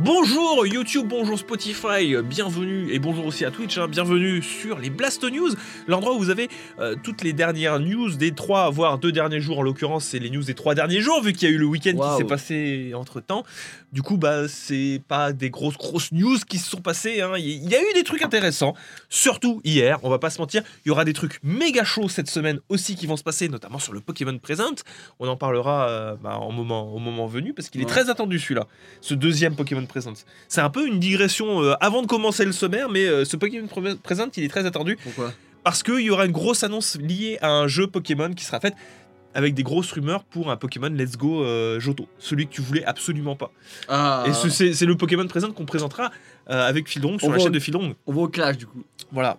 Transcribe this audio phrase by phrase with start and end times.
[0.00, 5.24] Bonjour YouTube, bonjour Spotify, bienvenue et bonjour aussi à Twitch, hein, bienvenue sur les Blast
[5.24, 5.50] News,
[5.88, 9.58] l'endroit où vous avez euh, toutes les dernières news des trois, voire deux derniers jours
[9.58, 11.66] en l'occurrence, c'est les news des trois derniers jours vu qu'il y a eu le
[11.66, 13.42] week-end qui s'est passé entre temps.
[13.90, 17.32] Du coup, bah c'est pas des grosses grosses news qui se sont passées, hein.
[17.36, 18.74] il y a eu des trucs intéressants,
[19.08, 22.30] surtout hier, on va pas se mentir, il y aura des trucs méga chauds cette
[22.30, 24.84] semaine aussi qui vont se passer, notamment sur le Pokémon Present.
[25.18, 28.38] On en parlera euh, bah, en moment, au moment venu parce qu'il est très attendu
[28.38, 28.68] celui-là
[29.00, 29.87] ce deuxième Pokémon
[30.48, 33.66] C'est un peu une digression euh, avant de commencer le sommaire, mais euh, ce Pokémon
[33.66, 35.32] Pre- Present, il est très attendu Pourquoi?
[35.64, 38.74] Parce qu'il y aura une grosse annonce liée à un jeu Pokémon qui sera faite
[39.34, 42.84] avec des grosses rumeurs pour un Pokémon Let's Go euh, Johto, celui que tu voulais
[42.84, 43.50] absolument pas.
[43.88, 46.10] Ah, Et ce- c'est le Pokémon Present qu'on présentera
[46.50, 47.94] euh, avec Fildong sur On la chaîne de Fildong.
[48.06, 48.82] on va au clash du coup.
[49.12, 49.36] Voilà.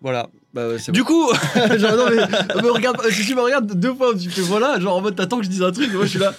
[0.00, 0.28] Voilà.
[0.54, 1.30] Bah ouais, Du coup,
[1.78, 4.78] genre, non, mais, non, mais regarde, si tu me regardes deux fois, tu fais voilà,
[4.80, 6.34] genre en mode t'attends que je dise un truc, et moi je suis là.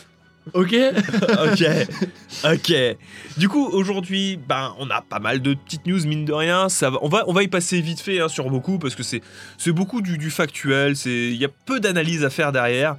[0.53, 0.75] Ok.
[0.75, 1.63] ok,
[2.43, 2.73] ok.
[3.37, 6.69] Du coup, aujourd'hui, ben, on a pas mal de petites news, mine de rien.
[6.69, 9.21] Ça va, on, va, y passer vite fait hein, sur beaucoup, parce que c'est
[9.71, 12.97] beaucoup du, du factuel, il y a peu d'analyse à faire derrière.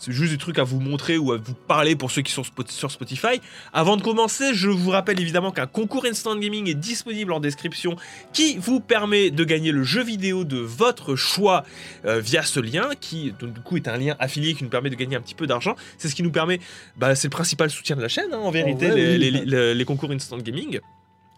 [0.00, 2.42] C'est juste des trucs à vous montrer ou à vous parler pour ceux qui sont
[2.68, 3.40] sur Spotify.
[3.74, 7.96] Avant de commencer, je vous rappelle évidemment qu'un concours Instant Gaming est disponible en description
[8.32, 11.64] qui vous permet de gagner le jeu vidéo de votre choix
[12.06, 14.88] euh, via ce lien qui donc, du coup est un lien affilié qui nous permet
[14.88, 15.76] de gagner un petit peu d'argent.
[15.98, 16.60] C'est ce qui nous permet,
[16.96, 19.18] bah, c'est le principal soutien de la chaîne hein, en vérité, vrai, les, oui.
[19.44, 20.80] les- les- les concours Instant Gaming.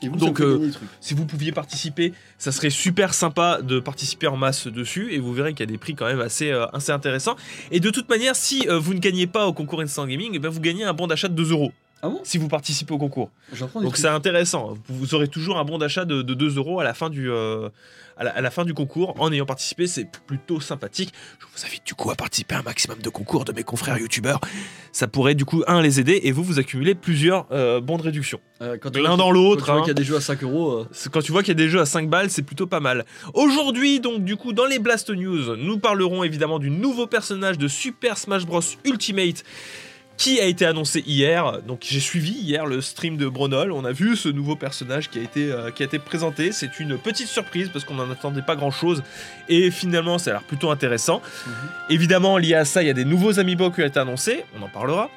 [0.03, 0.71] Et vous, Donc, euh.
[1.01, 5.33] Si vous pouviez participer, ça serait super sympa de participer en masse dessus et vous
[5.33, 7.37] verrez qu'il y a des prix quand même assez, euh, assez intéressants.
[7.71, 10.39] Et de toute manière, si euh, vous ne gagnez pas au concours Instant Gaming, eh
[10.39, 11.73] ben, vous gagnez un bon d'achat de 2 euros
[12.05, 13.31] Ah bon si vous participez au concours.
[13.77, 14.75] Donc c'est intéressant.
[14.89, 17.69] Vous aurez toujours un bon d'achat de, de 2 euros à la fin du euh,
[18.17, 19.87] à, la, à la fin du concours en ayant participé.
[19.87, 21.13] C'est plutôt sympathique.
[21.39, 23.99] Je vous invite du coup à participer à un maximum de concours de mes confrères
[23.99, 24.41] youtubeurs.
[24.91, 28.03] Ça pourrait du coup un les aider et vous vous accumulez plusieurs euh, bons de
[28.03, 28.41] réduction.
[28.63, 29.83] Euh, L'un dans l'autre, Quand tu vois hein.
[29.83, 30.85] qu'il y a des jeux à 5 euros.
[31.13, 33.05] Quand tu vois qu'il y a des jeux à 5 balles, c'est plutôt pas mal.
[33.35, 37.69] Aujourd'hui, donc, du coup, dans les Blast News, nous parlerons évidemment du nouveau personnage de
[37.69, 38.61] Super Smash Bros.
[38.85, 39.45] Ultimate
[40.17, 41.63] qui a été annoncé hier.
[41.63, 43.73] Donc, j'ai suivi hier le stream de Bronol.
[43.73, 46.53] On a vu ce nouveau personnage qui a été, euh, qui a été présenté.
[46.53, 49.03] C'est une petite surprise parce qu'on n'en attendait pas grand chose.
[49.49, 51.23] Et finalement, ça a l'air plutôt intéressant.
[51.47, 51.53] Mhm.
[51.91, 54.45] Évidemment, lié à ça, il y a des nouveaux amiibo qui ont été annoncés.
[54.59, 55.11] On en parlera.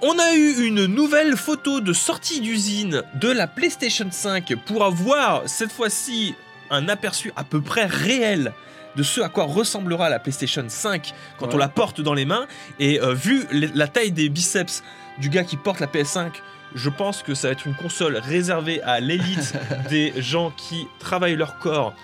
[0.00, 5.42] On a eu une nouvelle photo de sortie d'usine de la PlayStation 5 pour avoir
[5.46, 6.36] cette fois-ci
[6.70, 8.52] un aperçu à peu près réel
[8.98, 11.54] de ce à quoi ressemblera la PlayStation 5 quand Ouais.
[11.54, 12.46] on la porte dans les mains.
[12.78, 14.82] Et euh, vu la taille des biceps
[15.18, 16.32] du gars qui porte la PS5,
[16.74, 19.54] je pense que ça va être une console réservée à l'élite
[19.88, 21.94] des gens qui travaillent leur corps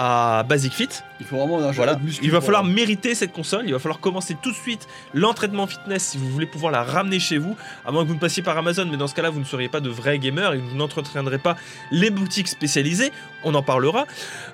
[0.00, 0.88] à Basic Fit.
[1.18, 3.98] Il faut vraiment un Voilà, de il va falloir mériter cette console, il va falloir
[3.98, 7.90] commencer tout de suite l'entraînement fitness si vous voulez pouvoir la ramener chez vous, à
[7.90, 9.80] moins que vous ne passiez par Amazon, mais dans ce cas-là, vous ne seriez pas
[9.80, 11.56] de vrais gamers et vous n'entretiendrez pas
[11.90, 13.10] les boutiques spécialisées,
[13.42, 14.06] on en parlera.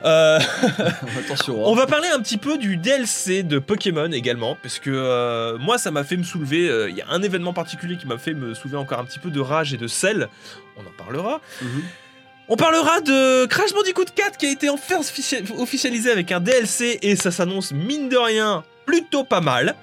[0.06, 0.40] Euh,
[1.18, 1.62] Attention.
[1.62, 1.76] on hein.
[1.76, 5.90] va parler un petit peu du DLC de Pokémon également, parce que euh, moi, ça
[5.90, 8.54] m'a fait me soulever, euh, il y a un événement particulier qui m'a fait me
[8.54, 10.30] soulever encore un petit peu de rage et de sel,
[10.78, 11.42] on en parlera.
[11.60, 11.82] Mhm.
[12.48, 16.98] On parlera de Crash Bandicoot 4 qui a été enfin offici- officialisé avec un DLC
[17.02, 19.74] et ça s'annonce mine de rien plutôt pas mal.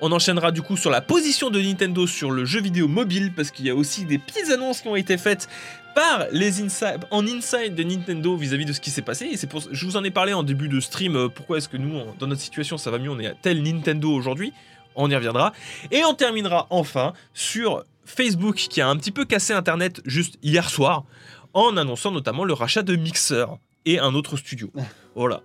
[0.00, 3.50] On enchaînera du coup sur la position de Nintendo sur le jeu vidéo mobile parce
[3.50, 5.48] qu'il y a aussi des petites annonces qui ont été faites
[5.96, 9.24] par les inside, en inside de Nintendo vis-à-vis de ce qui s'est passé.
[9.26, 11.16] Et c'est pour, je vous en ai parlé en début de stream.
[11.16, 13.60] euh, Pourquoi est-ce que nous, dans notre situation, ça va mieux On est à tel
[13.60, 14.52] Nintendo aujourd'hui.
[14.94, 15.52] On y reviendra.
[15.90, 20.68] Et on terminera enfin sur Facebook qui a un petit peu cassé Internet juste hier
[20.70, 21.04] soir
[21.52, 23.46] en annonçant notamment le rachat de Mixer
[23.84, 24.70] et un autre studio.
[25.14, 25.42] Voilà.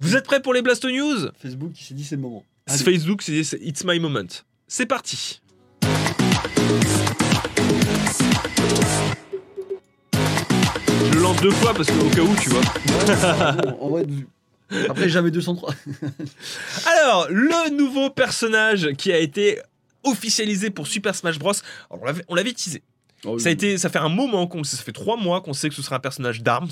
[0.00, 1.30] Vous êtes prêts pour les Blast News?
[1.40, 2.44] Facebook qui s'est dit c'est le moment.
[2.66, 2.92] C'est Allez.
[2.92, 4.26] Facebook, c'est c'est It's My Moment.
[4.68, 5.40] C'est parti.
[11.04, 12.60] Je le lance deux fois parce qu'au cas où, tu vois.
[12.60, 14.04] Ouais, en vrai,
[14.88, 15.74] Après, jamais 203.
[16.86, 19.60] Alors, le nouveau personnage qui a été
[20.04, 21.52] officialisé pour Super Smash Bros.
[21.90, 22.82] Alors, on l'avait- teasé.
[23.38, 25.74] Ça, a été, ça fait un moment, qu'on, ça fait trois mois qu'on sait que
[25.74, 26.70] ce sera un personnage d'Arms.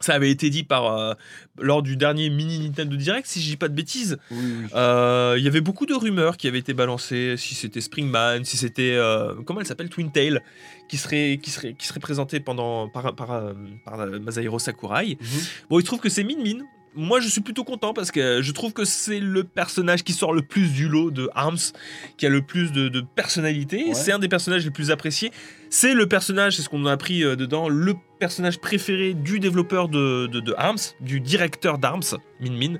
[0.00, 1.14] Ça avait été dit par, euh,
[1.58, 4.16] lors du dernier mini Nintendo Direct, si je dis pas de bêtises.
[4.30, 4.66] Oui, oui.
[4.74, 8.56] Euh, Il y avait beaucoup de rumeurs qui avaient été balancées, si c'était Springman, si
[8.56, 10.40] c'était euh, comment elle s'appelle Twin Tail,
[10.88, 13.42] qui serait qui serait qui serait présenté pendant par par,
[13.84, 15.18] par Masahiro Sakurai.
[15.20, 15.26] Mhm.
[15.68, 16.64] Bon, il trouve que c'est Min Min.
[16.94, 20.32] Moi, je suis plutôt content parce que je trouve que c'est le personnage qui sort
[20.32, 21.58] le plus du lot de Arms,
[22.16, 23.84] qui a le plus de, de personnalité.
[23.88, 23.94] Ouais.
[23.94, 25.30] C'est un des personnages les plus appréciés.
[25.70, 29.88] C'est le personnage, c'est ce qu'on a appris euh, dedans, le personnage préféré du développeur
[29.88, 32.78] de, de, de Arms, du directeur d'Arms, Min Min.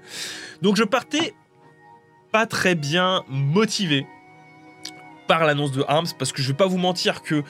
[0.62, 1.34] Donc je partais
[2.32, 4.06] pas très bien motivé.
[5.28, 7.42] par l'annonce de ARMS parce que je vais pas vous mentir que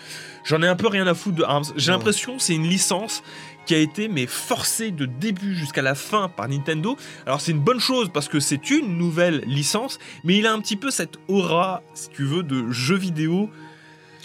[0.44, 1.66] j'en ai un peu rien à foutre de ARMS.
[1.76, 3.22] J'ai l'impression que c'est une licence
[3.68, 6.96] qui a été mais forcée de début jusqu'à la fin par Nintendo.
[7.26, 10.60] Alors c'est une bonne chose parce que c'est une nouvelle licence, mais il a un
[10.60, 13.50] petit peu cette aura, si tu veux, de jeu vidéo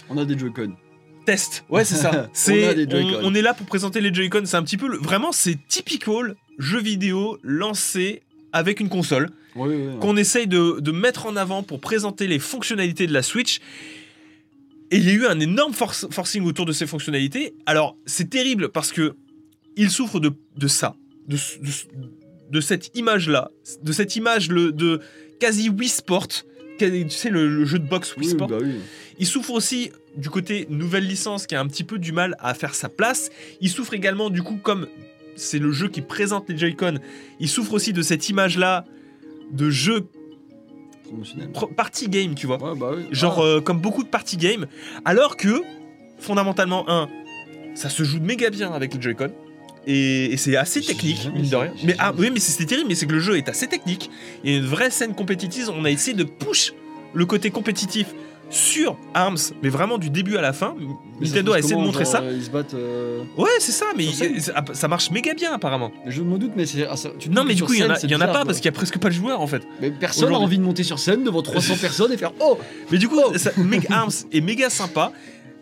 [0.08, 0.72] On a des Joy-Con.
[1.26, 1.64] test.
[1.68, 2.28] Ouais, c'est ça.
[2.32, 4.42] C'est on, on est là pour présenter les Joy-Con.
[4.46, 9.68] C'est un petit peu le- vraiment c'est typical jeu vidéo lancé avec une console Oui,
[9.74, 9.98] oui, oui.
[10.00, 13.60] qu'on essaye de, de mettre en avant pour présenter les fonctionnalités de la Switch.
[14.90, 17.54] Et il y a eu un énorme forcing autour de ces fonctionnalités.
[17.66, 19.16] Alors, c'est terrible parce que
[19.76, 20.96] il souffre de, de ça,
[21.28, 21.86] de, de ce-
[22.50, 23.50] de cette image-là,
[23.82, 25.00] de cette image le, de
[25.40, 26.28] quasi Wii Sport,
[26.78, 28.48] tu sais, le, le jeu de boxe Wii Oui, Sport.
[28.48, 28.74] bah oui.
[29.18, 32.52] Il souffre aussi du côté nouvelle licence qui a un petit peu du mal à
[32.54, 33.30] faire sa place.
[33.60, 34.86] Il souffre également du coup comme
[35.36, 36.98] c'est le jeu qui présente les Joy-Con,
[37.40, 38.84] il souffre aussi de cette image-là
[39.52, 40.06] de jeu
[41.76, 42.62] party game, tu vois.
[42.62, 43.04] Ouais, bah oui.
[43.12, 43.44] Genre Ah.
[43.44, 44.66] euh, comme beaucoup de party games,
[45.04, 45.62] alors que
[46.18, 47.08] fondamentalement un,
[47.74, 49.30] ça se joue méga bien avec le Joy-Con.
[49.86, 51.72] Et, et c'est assez technique, mine de rien.
[51.84, 54.10] Mais ah oui, mais c'est terrible, mais c'est que le jeu est assez technique.
[54.42, 55.70] Il y a une vraie scène compétitive.
[55.74, 56.72] On a essayé de push
[57.12, 58.06] le côté compétitif
[58.50, 60.74] sur Arms, mais vraiment du début à la fin.
[60.78, 62.20] Mais Nintendo a essayé de montrer genre, ça.
[62.22, 62.74] euh, Ils se battent.
[62.74, 64.42] euh, Ouais, c'est ça, mais il-
[64.74, 65.90] ça, marche méga bien apparemment.
[66.06, 66.86] Je me doute, mais c'est.
[66.86, 66.94] ah,
[67.30, 68.72] Non, mais du coup, il y en a, y en pas parce qu'il y a
[68.72, 69.62] presque pas de joueurs en fait.
[69.80, 72.58] Mais personne n'a envie de monter sur scène devant 300 personnes et faire Oh
[72.92, 75.12] Mais du coup, ça, Meg Arms est méga sympa.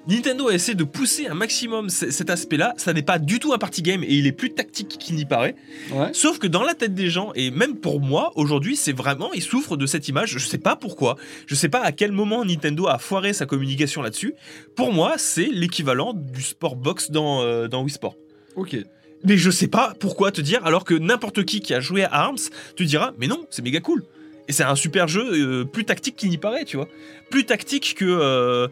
[0.08, 2.75] Nintendo a essayé de pousser un maximum cet aspect-là.
[2.76, 5.25] Ça n'est pas du tout un party game et il est plus tactique qu'il n'y
[5.25, 5.54] paraît.
[5.93, 6.10] Ouais.
[6.12, 9.43] Sauf que dans la tête des gens, et même pour moi, aujourd'hui, c'est vraiment, ils
[9.43, 10.31] souffrent de cette image.
[10.31, 11.16] Je sais pas pourquoi.
[11.46, 14.34] Je sais pas à quel moment Nintendo a foiré sa communication là-dessus.
[14.75, 18.16] Pour moi, c'est l'équivalent du sport box dans, euh, dans Wii Sport.
[18.56, 18.76] Ok.
[19.25, 22.12] Mais je sais pas pourquoi te dire, alors que n'importe qui qui a joué à
[22.12, 22.38] Arms
[22.76, 24.02] te dira, mais non, c'est méga cool.
[24.48, 26.88] Et c'est un super jeu, euh, plus tactique qu'il n'y paraît, tu vois.
[27.30, 28.66] Plus tactique que, euh,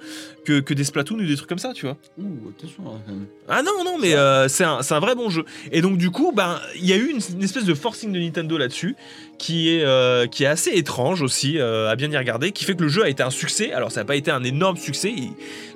[0.44, 1.96] que, que des Splatoon ou des trucs comme ça, tu vois.
[2.18, 3.26] Ouh, attention même.
[3.48, 5.44] Ah non, non, mais euh, c'est un, un vrai bon jeu.
[5.70, 8.18] Et donc, du coup, ben, il y a eu une, une espèce de forcing de
[8.18, 8.96] Nintendo là-dessus,
[9.38, 9.84] qui, est
[10.30, 13.08] qui est assez étrange aussi, à bien y regarder, qui fait que le jeu a
[13.08, 13.72] été un succès.
[13.72, 15.12] Alors, ça n'a pas été un énorme succès.
[15.16, 15.32] Il-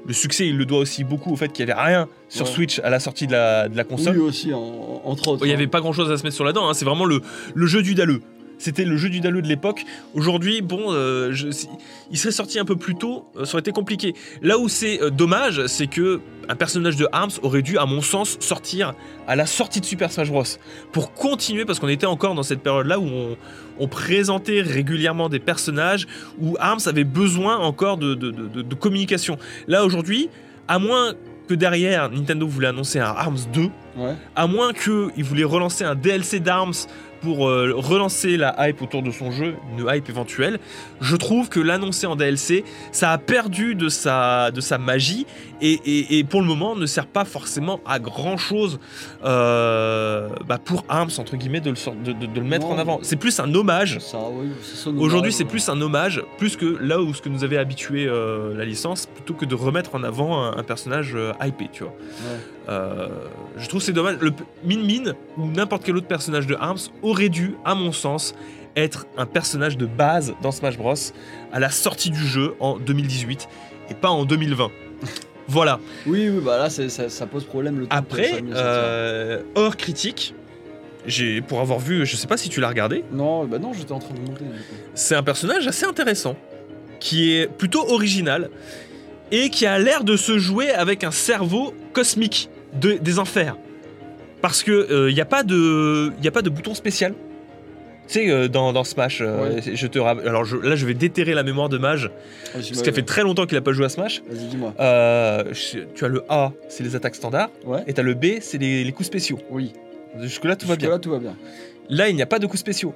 [0.06, 2.52] le succès, il le doit aussi beaucoup au fait qu'il n'y avait rien sur Ouais.
[2.52, 4.18] Switch à la sortie de la, de la console.
[4.18, 5.44] Oui, aussi, en- entre autres.
[5.44, 5.56] Il n'y hein.
[5.56, 6.74] avait pas grand chose à se mettre sur la dent, hein.
[6.74, 7.22] c'est vraiment le,
[7.54, 8.20] le jeu du dalleux.
[8.58, 9.84] C'était le jeu du dalleux de l'époque.
[10.14, 11.48] Aujourd'hui, bon, euh, je-
[12.10, 14.14] il serait sorti un peu plus tôt, euh, ça aurait été compliqué.
[14.42, 18.00] Là où c'est euh, dommage, c'est que un personnage de Arms aurait dû, à mon
[18.02, 18.94] sens, sortir
[19.26, 20.42] à la sortie de Super Smash Bros.
[20.92, 23.36] Pour continuer, parce qu'on était encore dans cette période-là où on,
[23.78, 26.06] on présentait régulièrement des personnages,
[26.40, 29.38] où Arms avait besoin encore de, de- de- de- de communication.
[29.68, 30.28] Là, aujourd'hui,
[30.68, 31.14] à moins
[31.48, 34.14] que derrière, Nintendo voulait annoncer un Arms 2, Ouais.
[34.34, 36.72] à moins qu'il voulait relancer un DLC d'Arms
[37.24, 40.58] pour euh, relancer la hype autour de son jeu, une hype éventuelle,
[41.00, 45.26] je trouve que l'annoncer en DLC, ça a perdu de sa, de sa magie
[45.62, 48.78] et, et- et pour le moment ne sert pas forcément à grand chose
[50.64, 52.74] pour Arms, entre guillemets, de le, de, de- de le mettre Non.
[52.74, 52.98] en avant.
[53.02, 53.98] C'est plus un hommage.
[54.14, 54.48] Oui,
[54.98, 58.54] Aujourd'hui, c'est plus un hommage, plus que là où ce que nous avait habitué euh,
[58.56, 61.92] la licence, plutôt que de remettre en avant un, un personnage euh, hypé, tu vois.
[61.92, 62.38] Ouais.
[62.68, 63.08] Euh,
[63.56, 64.16] je trouve c'est dommage.
[64.20, 64.32] Le
[64.64, 68.34] Min Min ou n'importe quel autre personnage de Arms aurait dû, à mon sens,
[68.76, 70.94] être un personnage de base dans Smash Bros.
[71.52, 73.48] à la sortie du jeu en 2018
[73.90, 74.70] et pas en 2020.
[75.48, 75.78] voilà.
[76.06, 80.34] Oui, oui, bah là, ça, ça pose problème le temps Après, euh, hors critique,
[81.06, 83.92] j'ai pour avoir vu, je sais pas si tu l'as regardé, Non, bah non, j'étais
[83.92, 84.44] en train de monter.
[84.94, 86.34] c'est un personnage assez intéressant,
[86.98, 88.48] qui est plutôt original
[89.30, 92.48] et qui a l'air de se jouer avec un cerveau cosmique
[92.80, 93.56] de- des enfers.
[94.42, 97.14] Parce que il n'y a, pas de- y a pas de bouton spécial.
[98.06, 101.32] Tu sais, euh, dans, dans Smash, euh, je te alors je- là je vais déterrer
[101.32, 102.10] la mémoire de Mage,
[102.52, 104.22] Vas-y, parce qu'elle fait très longtemps qu'il a pas joué à Smash.
[104.28, 104.74] Vas-y, dis-moi.
[104.78, 107.82] Euh, je- tu as le A, c'est les attaques standards, Ouais.
[107.86, 109.38] et tu as le B, c'est les, les coups spéciaux.
[109.50, 109.72] Oui.
[110.20, 110.90] Jusque-là, tout va bien.
[110.90, 111.34] Là, tout va bien.
[111.88, 112.92] Là, il n'y a pas de coups spéciaux.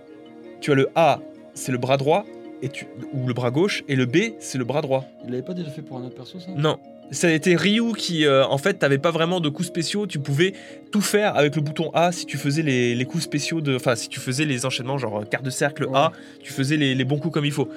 [0.61, 1.21] Tu as le A,
[1.55, 2.27] c'est le bras droit,
[2.61, 5.07] et tu, ou le bras gauche, et le B, c'est le bras droit.
[5.25, 6.51] Il l'avait pas déjà fait pour un autre perso, ça?
[6.55, 6.77] Non.
[7.11, 10.07] Ça a été Ryu qui, euh, en fait, t'avais pas vraiment de coups spéciaux.
[10.07, 10.53] Tu pouvais
[10.93, 13.77] tout faire avec le bouton A si tu faisais les, les coups spéciaux de.
[13.77, 16.13] Enfin, si tu faisais les enchaînements, genre euh, quart de cercle A,
[16.43, 17.69] tu faisais les, les bons coups comme il faut.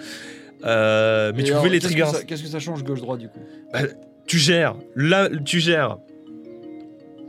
[0.65, 2.25] Euh, mais Et tu alors, pouvais les qu'est-ce triggers.
[2.27, 3.39] Qu'est-ce que ça change gauche-droit du coup?
[4.27, 4.75] Tu gères.
[4.95, 5.97] Là, tu gères.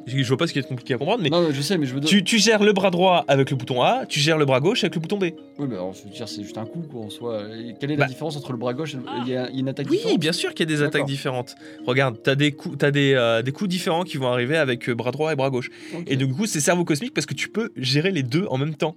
[0.06, 1.94] Je vois pas ce qui est compliqué à comprendre, mais Non, je sais, mais je
[1.94, 2.08] veux dire.
[2.10, 4.82] tu, tu gères le bras droit avec le bouton A, tu gères le bras gauche
[4.84, 5.24] avec le bouton B.
[5.58, 7.42] Oui, mais alors, je veux dire, c'est juste un coup, quoi, en soi.
[7.56, 8.04] Et Quelle est Bah.
[8.04, 9.86] la différence entre le bras gauche et le- y, a il y a une attaque
[9.90, 11.54] Oui, différente bien sûr qu'il y a des attaques différentes.
[11.86, 14.94] Regarde, t'as des coups, t'as des, euh, des coups différents qui vont arriver avec euh,
[14.94, 15.70] bras droit et bras gauche.
[16.06, 18.74] Et du coup, c'est cerveau cosmique parce que tu peux gérer les deux en même
[18.74, 18.96] temps.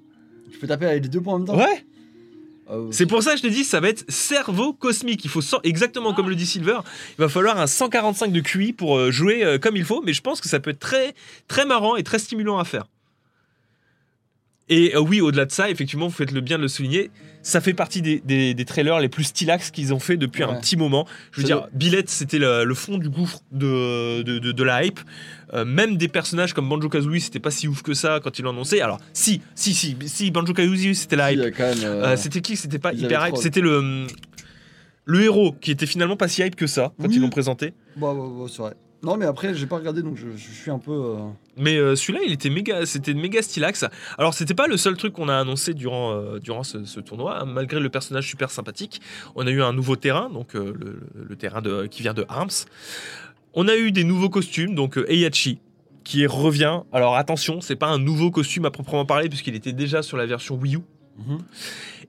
[0.52, 1.86] Je peux taper avec les deux points en même temps Ouais.
[2.68, 2.88] Ah, ouais.
[2.92, 5.24] C'est pour ça que je te dis, ça va être cerveau cosmique.
[5.24, 6.80] Il faut cent- exactement comme le dit Silver,
[7.18, 10.14] il va falloir un 145 de QI pour euh, jouer euh, comme il faut, mais
[10.14, 11.14] je pense que ça peut être très
[11.48, 12.86] très marrant et très stimulant à faire.
[14.68, 17.12] Et euh, oui, au-delà de ça, effectivement, vous faites le bien de le souligner,
[17.44, 20.56] ça fait partie des, des- des trailers les plus stylax qu'ils ont fait depuis un
[20.56, 21.06] petit moment.
[21.32, 24.64] Je veux Ça dire, Billette, c'était le, le fond du gouffre de, de, de- de
[24.64, 25.00] la hype.
[25.54, 28.42] Euh, même des personnages comme Banjo Kazooie, c'était pas si ouf que ça quand ils
[28.42, 28.82] l'ont annoncé.
[28.82, 31.42] Alors, si, si, si, si, Banjo Kazooie, c'était la hype.
[31.62, 34.08] euh, c'était qui C'était pas ils hyper hype, c'était le
[35.08, 37.16] le héros qui était finalement pas si hype que ça quand Oui.
[37.18, 37.74] ils l'ont présenté.
[37.96, 38.74] Bah, bah, bah, c'est vrai.
[39.06, 40.92] Non, mais après, j'ai pas regardé donc je, je suis un peu.
[40.92, 41.16] euh,
[41.58, 43.86] Mais euh, celui-là, il était méga, c'était méga stylax.
[44.18, 47.40] Alors c'était pas le seul truc qu'on a annoncé durant euh, durant ce, ce tournoi,
[47.42, 47.46] hein.
[47.46, 49.02] malgré le personnage super sympathique.
[49.36, 52.66] On a eu un nouveau terrain, donc le, le terrain de, qui vient de Arms.
[53.54, 55.60] On a eu des nouveaux costumes, donc Heihachi
[56.04, 56.82] qui revient.
[56.92, 60.26] Alors attention, c'est pas un nouveau costume à proprement parler puisqu'il était déjà sur la
[60.26, 60.80] version Wii U.
[61.20, 61.38] mhm.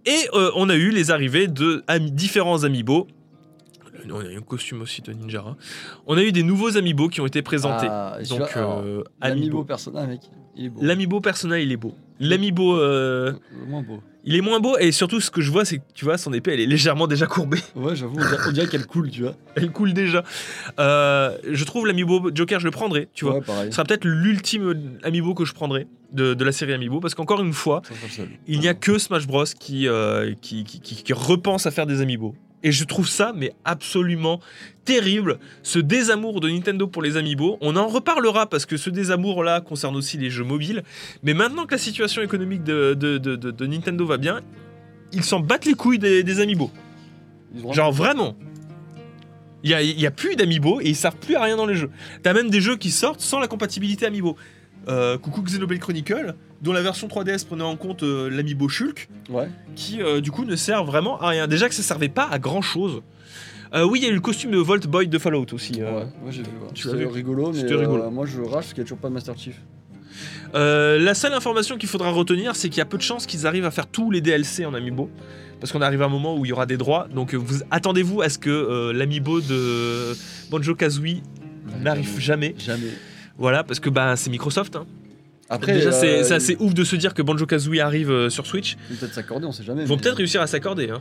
[0.08, 3.08] Et on a eu les arrivées de ami- différents amiibo.
[4.12, 5.56] On a eu un costume aussi de Ninjara.
[6.06, 7.86] On a eu des nouveaux amiibo qui ont été présentés.
[7.88, 9.64] Ah, Donc, euh, L'amiibo amiibo.
[9.64, 10.20] personnel, mec,
[10.56, 10.80] il est beau.
[10.82, 11.94] L'amiibo personnel, il est beau.
[12.18, 13.34] L'amiibo, euh,
[13.68, 14.00] moins beau.
[14.24, 14.78] il est moins beau.
[14.78, 17.06] Et surtout, ce que je vois, c'est que tu vois, son épée, elle est légèrement
[17.06, 17.58] déjà courbée.
[17.76, 18.16] Ouais, j'avoue,
[18.48, 19.34] on dirait, qu'elle coule, tu vois.
[19.54, 20.24] Elle coule déjà.
[20.78, 23.34] Euh, je trouve l'amiibo Joker, je le prendrai, tu vois.
[23.34, 23.66] Ouais, pareil.
[23.70, 27.00] Ce sera peut-être l'ultime amiibo que je prendrai de, de la série amiibo.
[27.00, 27.82] Parce qu'encore une fois,
[28.46, 31.86] il n'y a que Smash Bros qui, euh, qui, qui, qui- qui repense à faire
[31.86, 32.34] des amiibo.
[32.62, 34.40] Et je trouve ça, mais absolument
[34.84, 37.58] terrible, ce désamour de Nintendo pour les amiibo.
[37.60, 40.82] On en reparlera parce que ce désamour-là concerne aussi les jeux mobiles.
[41.22, 44.40] Mais maintenant que la situation économique de, de- de- de- de Nintendo va bien,
[45.12, 46.70] ils s'en battent les couilles des, des amiibo.
[47.72, 48.36] Genre vraiment.
[49.62, 51.74] Il n'y a, y a plus d'amiibo et ils servent plus à rien dans les
[51.74, 51.90] jeux.
[52.22, 54.36] T'as même des jeux qui sortent sans la compatibilité amiibo.
[54.88, 59.48] Euh, coucou Xenoblade Chronicle, dont la version 3DS prenait en compte euh, l'amiibo Shulk, Ouais.
[59.74, 61.48] qui euh, du coup ne sert vraiment à rien.
[61.48, 63.02] Déjà que ça servait pas à grand chose.
[63.74, 65.74] oui, il y a eu le costume de Volt Boy de Fallout aussi.
[65.80, 66.00] euh.
[66.02, 66.48] Ouais, j'ai vu.
[66.48, 66.68] ouais.
[66.72, 68.10] tu l'as C'était vu rigolo, mais euh, rigolo.
[68.10, 69.60] moi je rage parce qu'il n'y a toujours pas de Master Chief.
[70.54, 73.46] Euh, la seule information qu'il faudra retenir, c'est qu'il y a peu de chances qu'ils
[73.46, 75.10] arrivent à faire tous les DLC en amiibo.
[75.60, 77.08] Parce qu'on arrive à un moment où il y aura des droits.
[77.14, 80.14] Donc euh, vous attendez-vous à ce que euh, l'amiibo de
[80.50, 81.22] Banjo Kazooie
[81.82, 82.54] n'arrive jamais.
[82.58, 82.88] Jamais.
[83.38, 84.76] Voilà, parce que bah, c'est Microsoft.
[84.76, 84.86] hein.
[85.48, 88.30] Après, Déjà, c'est euh, c'est assez ouf de se dire que Banjo Kazooie arrive euh,
[88.30, 88.76] sur Switch.
[88.90, 89.82] Ils vont peut-être s'accorder, on sait jamais.
[89.82, 90.90] Ils vont mais peut-être réussir à s'accorder.
[90.90, 91.00] hein.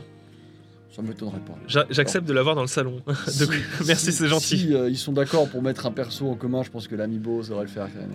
[0.94, 1.58] Ça m'étonnerait pas.
[1.66, 3.02] J'a- J'accepte de l'avoir dans le salon.
[3.28, 3.44] Si-
[3.86, 4.58] merci, c'est gentil.
[4.58, 7.42] Si euh, ils sont d'accord pour mettre un perso en commun, je pense que l'amiibo
[7.42, 8.10] ça devrait le faire quand même.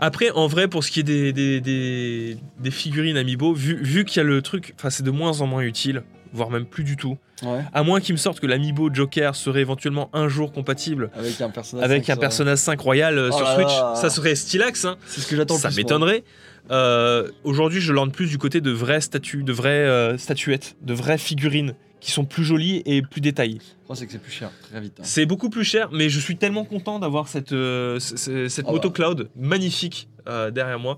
[0.00, 4.04] Après, en vrai, pour ce qui est des, des, des- des figurines Amiibo, vu, vu
[4.04, 6.02] qu'il y a le truc, enfin, c'est de moins en moins utile,
[6.32, 7.16] voire même plus du tout.
[7.42, 7.60] Ouais.
[7.72, 11.48] À moins qu'ils me sortent que l'Amiibo Joker serait éventuellement un jour compatible Avec un
[11.50, 11.84] personnage.
[11.84, 13.68] avec cinq un sur- Persona 5 Royal euh, Oh sur là Switch.
[13.68, 13.94] là.
[13.96, 14.96] Ça serait stylax, hein.
[15.06, 16.22] C'est ce que j'attends ça m'étonnerait.
[16.70, 20.92] Euh, Aujourd'hui, je lande plus du côté de vraies statues, de vraies euh, statuettes, de
[20.94, 23.58] vraies figurines qui sont plus jolies et plus détaillées.
[23.84, 24.94] Problème, c'est que c'est plus cher, très vite.
[25.00, 25.02] hein.
[25.04, 28.88] C'est beaucoup plus cher, mais je suis tellement content d'avoir cette, euh, cette Ah moto
[28.90, 28.94] bah.
[28.94, 30.96] cloud magnifique euh, derrière moi.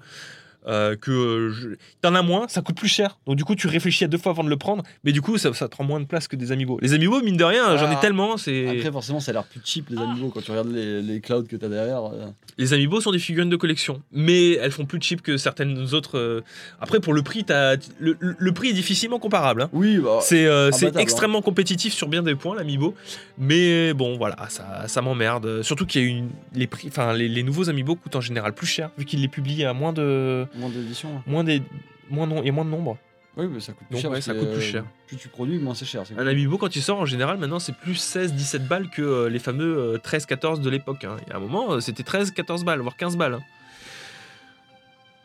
[0.67, 1.69] Euh, que euh, je-
[2.01, 3.19] t'en as moins, ça coûte plus cher.
[3.27, 5.39] Donc du coup, tu réfléchis à deux fois avant de le prendre, mais du coup,
[5.39, 6.79] ça, ça te prend moins de place que des amiibo.
[6.83, 8.01] Les amiibo, mine de rien, j'en ai Ah.
[8.01, 8.37] tellement.
[8.37, 11.21] C'est Après, forcément, ça a l'air plus cheap les amiibo quand tu regardes les, les
[11.21, 12.05] clouds que t'as derrière.
[12.07, 12.27] euh.
[12.59, 16.43] les amiibo sont des figurines de collection, mais elles font plus cheap que certaines autres.
[16.81, 19.63] Après, pour le prix, t'as le, le- prix est difficilement comparable.
[19.63, 19.71] hein.
[19.73, 20.19] Oui, bah.
[20.23, 20.91] C'est euh, hein.
[20.99, 22.95] extrêmement compétitif sur bien des points, l'amiibo.
[23.39, 25.63] Mais bon, voilà, ça, ça m'emmerde.
[25.63, 28.53] Surtout qu'il y a une, les prix, enfin, les, les nouveaux amiibo coûtent en général
[28.53, 31.17] plus cher, vu qu'ils les publient à moins de, Moins d'édition.
[31.17, 31.23] hein.
[31.27, 31.63] moins des,
[32.11, 32.99] moins y a moins de nombre.
[33.37, 34.11] Oui, mais ça coûte plus Donc, cher.
[34.11, 34.85] ouais, parce ça que, coûte plus euh, cher.
[35.07, 36.03] Plus tu produis, moins c'est cher.
[36.19, 39.39] Un amiibo quand il sort en général, maintenant c'est plus 16-17 balles que euh, les
[39.39, 41.05] fameux euh, 13-14 de l'époque.
[41.05, 41.17] hein.
[41.27, 43.35] Il y a un moment, euh, c'était 13-14 balles, voire 15 balles.
[43.35, 43.41] hein.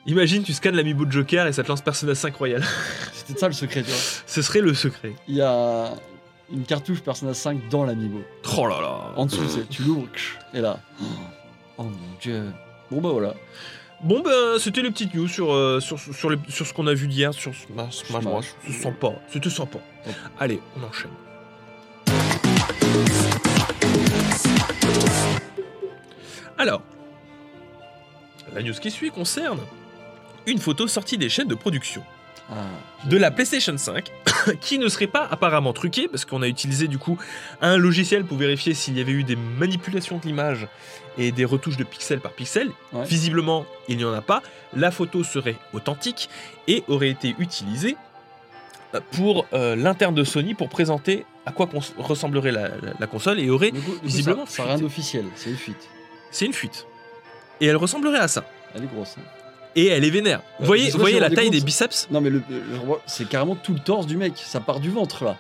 [0.05, 2.63] Imagine, tu scannes l'amiibo de Joker et ça te lance Persona 5 Royal.
[3.13, 4.00] C'était ça le secret, tu vois.
[4.25, 5.12] Ce serait le secret.
[5.27, 5.91] Il y a
[6.50, 8.22] une cartouche Persona 5 dans l'amiibo.
[8.57, 9.13] Oh là là.
[9.17, 10.07] En dessous, c'est- tu l'ouvres,
[10.53, 10.79] et là.
[11.77, 11.91] Oh mon
[12.22, 12.46] dieu.
[12.89, 13.34] Bon bah voilà.
[14.01, 16.94] Bon ben c'était les petites news sur, euh, sur, sur, les- sur ce qu'on a
[16.94, 18.42] vu d'hier sur Smash, Smash Bros.
[18.72, 19.80] Sympa, c'était sympa.
[20.39, 21.12] Allez, on enchaîne.
[26.58, 26.82] Alors,
[28.54, 29.60] la news qui suit concerne
[30.46, 32.04] une photo sortie des chaînes de production
[33.06, 34.10] de la PlayStation 5
[34.62, 37.18] qui ne serait pas apparemment truquée parce qu'on a utilisé du coup
[37.62, 40.68] un logiciel pour vérifier s'il y avait eu des manipulations de l'image
[41.18, 42.72] et des retouches de pixel par pixel.
[42.94, 43.04] Ouais.
[43.06, 44.42] Visiblement, il n'y en a pas.
[44.75, 46.30] La photo serait authentique
[46.68, 47.98] et aurait été utilisée
[48.96, 53.08] euh, pour euh, l'interne de Sony pour présenter à quoi cons- ressemblerait la, la- la
[53.08, 55.89] console et aurait coup- visiblement a rien d'officiel, c'est une fuite.
[56.32, 56.86] c'est une fuite
[57.62, 59.16] et elle ressemblerait à ça Elle est grosse.
[59.18, 59.24] hein.
[59.77, 60.41] Et elle est vénère.
[60.60, 62.07] Vous Euh, voyez, vous la taille des biceps?
[62.12, 62.62] Non mais le, le-
[63.05, 65.38] c'est carrément tout le torse du mec, ça part du ventre là.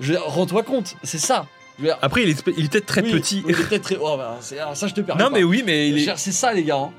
[0.00, 1.46] Je rends-toi compte, c'est ça.
[1.78, 3.42] Dire, Après, il est, il est peut-être très oui, petit.
[3.46, 3.96] il est peut-être très.
[4.00, 5.22] Oh, bah, c'est- alors ça je te permets.
[5.22, 5.36] non, pas.
[5.38, 6.12] mais oui, mais il est.
[6.16, 6.76] C'est ça les gars.
[6.76, 6.90] hein.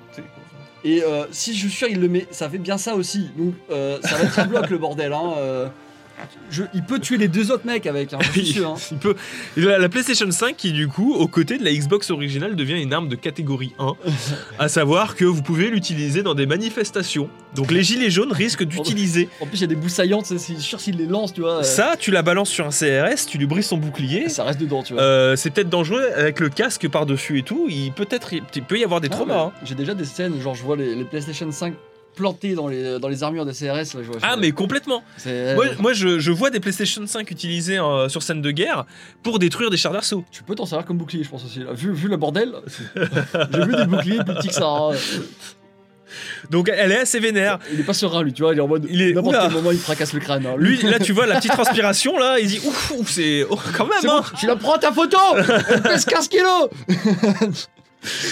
[0.84, 3.30] Et euh, si je suis sûr il le met, ça fait bien ça aussi.
[3.38, 5.14] Donc euh, ça va être un bloc le bordel.
[5.14, 5.34] Hein.
[6.50, 8.70] Je- il peut tuer les deux autres mecs avec, hein, sûr.
[8.70, 8.76] hein.
[8.92, 9.16] Il peut...
[9.58, 12.94] La la PlayStation 5 qui du coup, aux côtés de la Xbox originale, devient une
[12.94, 13.94] arme de catégorie 1.
[14.60, 17.30] à savoir que vous pouvez l'utiliser dans des manifestations.
[17.56, 20.58] Donc les gilets jaunes risquent d'utiliser En plus il y a des boussaillantes, c'est c'est
[20.60, 21.60] sûr s'il les lance, tu vois.
[21.60, 24.30] euh, ça, tu la balances sur un CRS, tu lui brises son bouclier.
[24.30, 25.02] ça reste dedans, tu vois.
[25.02, 27.68] Euh, c'est peut-être dangereux avec le casque par-dessus et tout.
[27.70, 29.40] Il peut être, il peut y avoir des Ah, traumas.
[29.40, 29.52] hein.
[29.64, 31.74] J'ai déjà des scènes, genre je vois les, les PlayStation 5
[32.16, 33.66] plantés dans les, dans les armures des CRS.
[33.74, 35.04] Là, je vois, Ah je- mais complètement.
[35.26, 38.86] Moi, moi, je, je vois des PlayStation 5 utilisés euh, sur scène de guerre
[39.24, 40.24] pour détruire des chars d'assaut.
[40.32, 41.62] Tu peux t'en servir comme bouclier, je pense aussi.
[41.74, 42.54] Vu, vu le bordel,
[42.96, 44.66] j'ai vu des boucliers plus petits que ça.
[44.68, 44.92] hein.
[46.52, 47.58] Donc elle est assez vénère.
[47.74, 48.54] Il est pas serein, lui, tu vois.
[48.54, 48.86] Il est en mode.
[48.88, 49.46] Il est- N'importe Oula.
[49.46, 50.46] quel moment, il fracasse le crâne.
[50.46, 50.54] hein.
[50.60, 53.88] Lui, là, tu vois la petite transpiration là, il dit ouf, ouf, c'est oh, quand
[53.88, 54.04] même.
[54.04, 54.24] bon, hein.
[54.40, 55.18] tu la prends ta photo
[55.70, 56.70] Elle pèse 15 kilos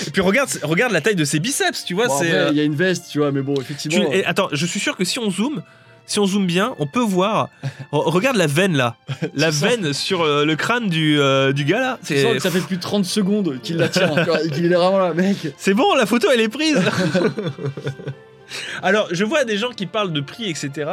[0.08, 2.08] Et puis regarde, regarde la taille de ses biceps, tu vois.
[2.08, 2.32] Bon, c'est.
[2.32, 4.12] euh, Il y a une veste, tu vois, mais bon, tu- effectivement.
[4.12, 5.62] et attends, je suis sûr que si on zoome,
[6.06, 7.48] si on zoome bien, on peut voir.
[7.94, 8.96] Re- regarde la veine là,
[9.34, 12.00] la veine sur euh, le crâne du, euh, du gars là.
[12.04, 14.10] C'est que ça fait plus de 30 secondes qu'il la tient,
[14.54, 15.38] qu'il est vraiment là, mec.
[15.58, 16.80] c'est bon, la photo elle est prise.
[18.84, 20.92] Alors, je vois des gens qui parlent de prix, etc.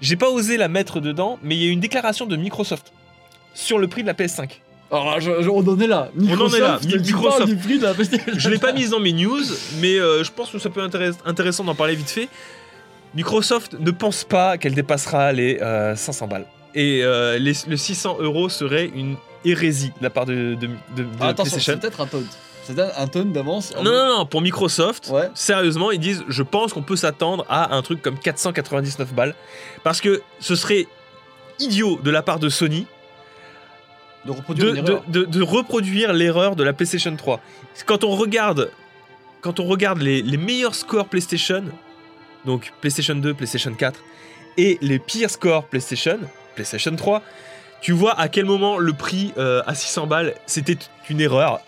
[0.00, 2.92] J'ai pas osé la mettre dedans, mais il y a une déclaration de Microsoft
[3.54, 4.60] sur le prix de la PS5.
[4.92, 6.10] Alors, je- je- on en est là.
[6.14, 6.26] en est
[6.60, 7.38] là, Microsoft, tu Microsoft.
[7.38, 8.32] parles du prix de la PlayStation.
[8.36, 9.40] Je l'ai pas mise dans mes news,
[9.80, 12.28] mais euh, je pense que ça peut être intéress- intéressant d'en parler vite fait.
[13.14, 16.46] Microsoft ne pense pas qu'elle dépassera les euh, 500 balles.
[16.74, 20.66] Et euh, les, le 600 euros serait une hérésie de la part de, de, de-
[21.02, 21.72] de Ah, attention, PlayStation.
[21.74, 22.26] c'est peut-être un tonne.
[22.64, 23.74] C'est un tonne d'avance.
[23.76, 25.28] Non, non, non, pour Microsoft, Ouais.
[25.34, 29.34] sérieusement, ils disent je pense qu'on peut s'attendre à un truc comme 499 balles.
[29.82, 30.86] Parce que ce serait
[31.58, 32.86] idiot de la part de Sony
[34.24, 35.04] De reproduire de, une de- erreur.
[35.08, 37.40] de- de reproduire l'erreur de la PlayStation 3.
[37.86, 38.70] Quand on regarde,
[39.40, 41.64] quand on regarde les, les meilleurs scores PlayStation,
[42.44, 44.00] donc PlayStation 2, PlayStation 4,
[44.58, 46.18] et les pires scores PlayStation,
[46.54, 47.22] PlayStation 3,
[47.80, 50.78] tu vois à quel moment le prix euh, à 600 balles, c'était
[51.10, 51.60] une erreur.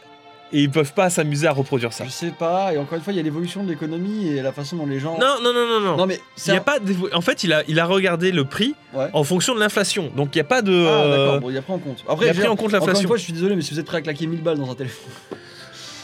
[0.53, 2.05] Et ils peuvent pas s'amuser à reproduire ça.
[2.05, 4.53] Je sais pas, et encore une fois, il y a l'évolution de l'économie et la
[4.53, 5.19] façon dont les gens.
[5.19, 5.97] Non, non, non, non, non.
[5.97, 6.79] Non, mais Il y a un- pas
[7.13, 9.09] en fait, il a, il a regardé le prix Ouais.
[9.13, 10.13] en fonction de l'inflation.
[10.15, 10.73] Donc il n'y a pas de.
[10.73, 12.05] Ah, euh, d'accord, bon, il a pris en compte.
[12.07, 13.09] il Après, a je pris en compte Encore une l'inflation.
[13.09, 14.75] fois, je suis désolé, mais si vous êtes prêt à claquer 1000 balles dans un
[14.75, 15.11] téléphone.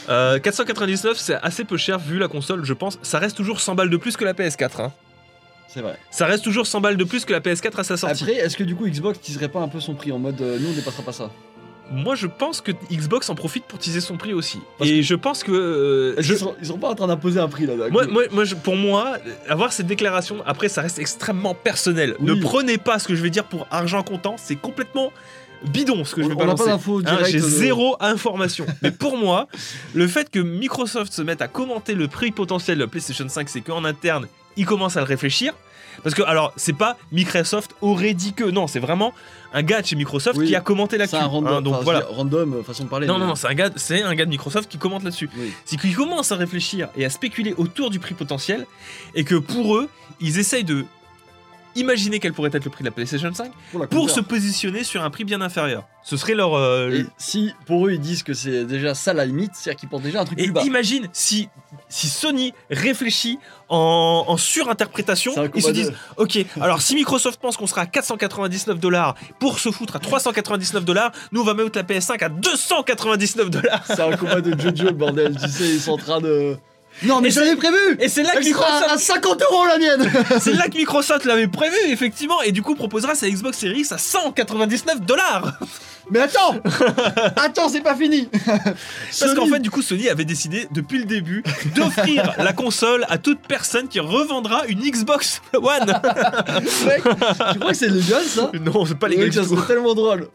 [0.09, 2.99] Euh, 499, c'est assez peu cher vu la console, je pense.
[3.03, 4.81] Ça reste toujours 100 balles de plus que la PS4.
[4.81, 4.91] hein.
[5.67, 5.97] C'est vrai.
[6.09, 8.23] Ça reste toujours 100 balles de plus que la PS4 à sa sortie.
[8.23, 10.57] Après, est-ce que du coup Xbox teaserait pas un peu son prix en mode euh,
[10.59, 11.31] nous on dépassera pas ça?
[11.91, 14.59] Moi, je pense que Xbox en profite pour teaser son prix aussi.
[14.77, 15.51] Parce Et je pense que.
[15.51, 18.05] euh, je- qu'ils seront, ils seront pas en train d'imposer un prix là d'un Moi,
[18.05, 19.17] coup moi, moi, je- pour moi,
[19.49, 22.15] avoir cette déclaration, après, ça reste extrêmement personnel.
[22.19, 22.25] Oui.
[22.35, 25.11] Ne prenez pas ce que je vais dire pour argent comptant, c'est complètement
[25.71, 26.71] bidon ce que je vais On- on n'a pas balancer.
[26.71, 27.17] d'infos Hein.
[27.29, 28.65] J'ai de- zéro information.
[28.81, 29.47] Mais pour moi,
[29.93, 33.47] le fait que Microsoft se mette à commenter le prix potentiel de la PlayStation 5,
[33.49, 34.27] c'est qu'en interne,
[34.57, 35.53] ils commencent à le réfléchir.
[36.03, 38.43] Parce que, alors, c'est pas Microsoft aurait dit que.
[38.43, 39.13] Non, c'est vraiment
[39.53, 40.47] un gars de chez Microsoft Oui.
[40.47, 41.15] qui a commenté C'est là-dessus.
[41.17, 42.05] un random, hein, donc enfin, voilà.
[42.09, 43.07] random euh, façon de parler.
[43.07, 45.29] Non, mais- non, non, c'est un, gars, c'est un gars de Microsoft qui commente là-dessus.
[45.37, 45.51] Oui.
[45.65, 48.65] C'est qu'ils commencent à réfléchir et à spéculer autour du prix potentiel
[49.15, 50.85] et que pour eux, ils essayent de
[51.75, 53.51] imaginer quel pourrait être le prix de la PlayStation 5
[53.89, 55.83] Pour, se positionner sur un prix bien inférieur.
[56.03, 56.55] Ce serait leur.
[56.55, 59.89] euh, Et si pour eux ils disent que c'est déjà ça la limite, c'est-à-dire qu'ils
[59.89, 60.63] pensent déjà un truc Et plus bas.
[60.63, 61.47] imagine si,
[61.89, 63.37] si Sony réfléchit
[63.69, 68.79] en, en surinterprétation, ils se disent Ok, alors si Microsoft pense qu'on sera à 499
[68.79, 73.49] dollars pour se foutre à 399 dollars, nous on va mettre la PS5 à 299
[73.49, 73.83] dollars.
[73.85, 76.57] C'est un combat de Jojo bordel, tu sais, ils sont en train de.
[77.03, 80.11] Non mais Et j'avais prévu Et c'est là que Microsoft à 50 euros la mienne
[80.39, 83.91] C'est là que Microsoft l'avait prévu, effectivement, et du coup proposera sa Xbox Series X
[83.91, 85.59] à 199 dollars.
[86.09, 86.55] Mais attends
[87.37, 91.43] Attends, c'est pas fini Parce qu'en fait, du coup, Sony avait décidé depuis le début
[91.75, 95.93] d'offrir la console à toute personne qui revendra une Xbox One.
[96.85, 97.03] mec,
[97.53, 98.51] tu crois que c'est légal ça?
[98.59, 100.27] Non, c'est pas les Mec, gars ça serait tellement drôle.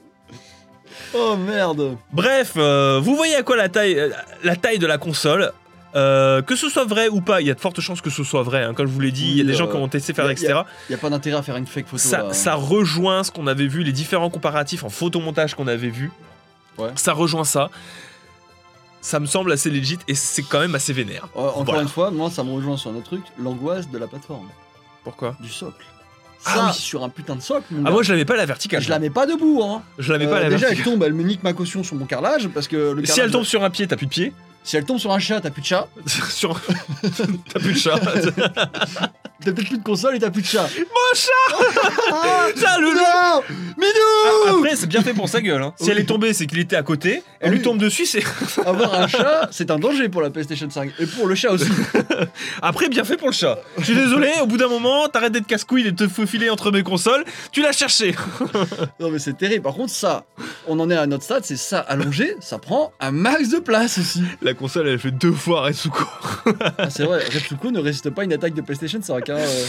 [1.14, 4.10] Oh merde Bref, euh, vous voyez à quoi la taille, euh,
[4.42, 5.52] la taille de la console.
[5.96, 8.22] Euh, que ce soit vrai ou pas, il y a de fortes chances que ce
[8.22, 8.62] soit vrai.
[8.64, 8.74] hein.
[8.74, 10.26] Comme je vous l'ai dit, il y a des gens euh, qui ont testé faire,
[10.26, 10.54] y a- etc.
[10.90, 12.32] Y a pas d'intérêt à faire une fake photo ça, là.
[12.34, 16.12] ça rejoint ce qu'on avait vu, les différents comparatifs en photomontage qu'on avait vu.
[16.76, 16.90] Ouais.
[16.96, 17.70] Ça rejoint ça.
[19.00, 21.28] Ça me semble assez legit et c'est quand même assez vénère.
[21.36, 21.82] Euh, encore Voilà.
[21.82, 24.48] une fois, moi ça me rejoint sur un autre truc, l'angoisse de la plateforme,
[25.04, 25.36] Pourquoi?
[25.40, 25.84] Du socle.
[26.44, 26.74] Ah oui.
[26.78, 28.82] sur un putain de socle, mon Ah, moi je l'avais pas à la verticale.
[28.82, 29.82] je la mets pas debout hein.
[29.98, 30.78] Je l'avais pas à la déjà verticale.
[30.86, 33.30] elle tombe, elle me nique ma caution sur mon carrelage parce que le Si elle
[33.30, 34.32] tombe sur un pied, t'as plus de pied.
[34.66, 35.88] Si elle tombe sur un chat, t'as plus de chat.
[36.28, 36.60] Sur...
[37.52, 37.98] T'as plus de chat.
[39.44, 40.62] T'as peut-être plus de console et t'as plus de chat.
[40.78, 43.42] Mon chat Ça, le Non
[43.78, 45.62] Minou Après, c'est bien fait pour sa gueule.
[45.62, 45.72] hein.
[45.78, 47.22] Si elle est tombée, c'est qu'il était à côté.
[47.38, 48.24] Elle Ah lui tombe dessus, c'est.
[48.66, 50.90] Avoir un chat, c'est un danger pour la PlayStation 5.
[50.98, 51.68] Et pour le chat aussi.
[52.62, 53.58] Après, bien fait pour le chat.
[53.78, 56.72] Je suis désolé, au bout d'un moment, t'arrêtes d'être casse-couille et de te faufiler entre
[56.72, 57.24] mes consoles.
[57.52, 58.16] Tu l'as cherché.
[58.98, 59.62] Non mais c'est terrible.
[59.62, 60.24] Par contre, ça,
[60.66, 63.98] on en est à notre stade, c'est ça allongé, ça prend un max de place
[63.98, 64.22] aussi.
[64.42, 66.04] La console, elle fait deux fois Retsuko.
[66.78, 69.28] Ah, c'est vrai, Retsuko ne résiste pas à une attaque de PlayStation 5.
[69.30, 69.64] Hein, euh.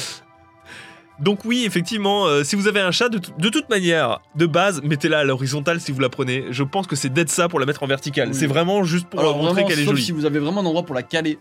[1.20, 4.46] Donc oui, effectivement, euh, si vous avez un chat, de, tout- de toute manière, de
[4.46, 6.46] base, mettez-la à l'horizontale si vous la prenez.
[6.52, 8.30] Je pense que c'est d'être ça pour la mettre en verticale.
[8.30, 8.36] Oui.
[8.36, 10.04] C'est vraiment juste pour Alors montrer qu'elle est jolie.
[10.04, 11.40] si vous avez vraiment un endroit pour la caler.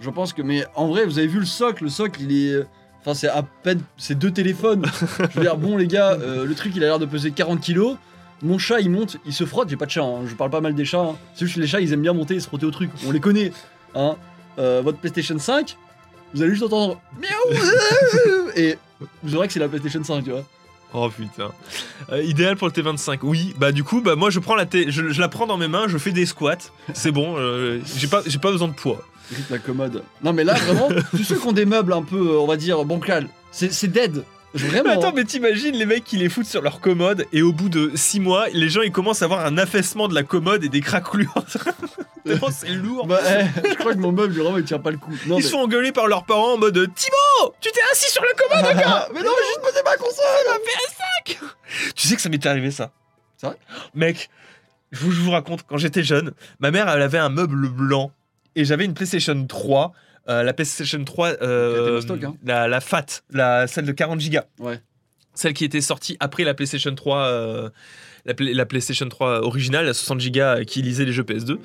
[0.00, 2.62] Je pense que, mais en vrai, vous avez vu le socle, le socle, il est,
[3.00, 4.86] enfin c'est à peine, c'est deux téléphones.
[5.30, 7.60] Je veux dire, bon les gars, euh, le truc il a l'air de peser 40
[7.60, 7.96] kilos.
[8.42, 9.68] Mon chat il monte, il se frotte.
[9.68, 11.00] J'ai pas de chat, hein, je parle pas mal des chats.
[11.00, 11.16] hein.
[11.34, 12.90] C'est juste que les chats ils aiment bien monter et se frotter au truc.
[13.06, 13.52] On les connaît.
[13.94, 14.16] Hein.
[14.58, 15.76] Euh, votre PlayStation 5,
[16.34, 18.76] vous allez juste entendre miaou et
[19.22, 20.44] vous aurez que c'est la PlayStation 5, tu vois.
[20.94, 21.50] Oh putain.
[22.12, 23.18] Euh, idéal pour le T25.
[23.22, 25.58] Oui, bah du coup, bah moi je prends la T, je, je la prends dans
[25.58, 26.56] mes mains, je fais des squats.
[26.94, 29.02] C'est bon, euh, j'ai pas, j'ai pas besoin de poids.
[29.50, 30.02] La commode.
[30.22, 32.56] Non mais là vraiment, tous ceux qui ont des meubles un peu, euh, on va
[32.56, 34.24] dire, bancal, c'est dead.
[34.54, 34.84] Vraiment.
[34.84, 35.12] Mais attends, hein.
[35.14, 38.20] mais t'imagines les mecs qui les foutent sur leur commode et au bout de 6
[38.20, 41.34] mois, les gens ils commencent à avoir un affaissement de la commode et des craquelures.
[42.50, 43.06] C'est lourd.
[43.06, 45.12] Bah, eh, je crois que mon meuble, vraiment, il tient pas le coup.
[45.26, 45.42] Non, ils mais...
[45.42, 48.76] se font engueuler par leurs parents en mode Thibaut, tu t'es assis sur la commode
[49.14, 50.24] mais non, mais juste poser ma console
[51.94, 52.90] Tu sais que ça m'était arrivé ça
[53.36, 53.56] C'est vrai?
[53.94, 54.30] Mec,
[54.92, 58.12] je vous, je vous raconte, quand j'étais jeune, ma mère elle avait un meuble blanc
[58.56, 59.92] et j'avais une PlayStation 3.
[60.28, 62.34] Euh, la PlayStation 3, euh, stock, hein.
[62.44, 64.38] la, la FAT, la, celle de 40 Go.
[64.60, 64.80] Ouais.
[65.34, 67.70] Celle qui était sortie après la PlayStation 3, euh,
[68.26, 71.52] la, Play- la PlayStation 3 originale, la 60 Go qui lisait les jeux PS2.
[71.52, 71.58] Mhm.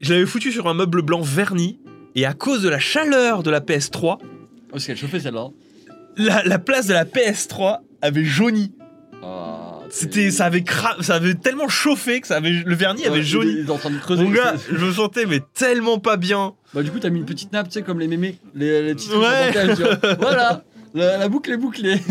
[0.00, 1.78] Je l'avais foutu sur un meuble blanc verni
[2.14, 5.48] et à cause de la chaleur de la PS3, Oh, parce qu'elle chauffait celle-là.
[6.16, 8.72] la, la place de la PS3 avait jauni.
[9.98, 13.50] C'était, ça avait cra- ça avait tellement chauffé que ça avait, le vernis avait jauni.
[13.60, 14.24] Il est en train de creuser.
[14.24, 16.52] Mon gars, je me sentais mais tellement pas bien.
[16.74, 18.38] Bah, du coup, t'as mis une petite nappe, tu sais, comme les mémés.
[18.54, 19.52] Les, les petites Ouais.
[19.74, 19.96] tu vois.
[20.20, 20.64] Voilà.
[20.94, 21.96] La, la boucle est bouclée.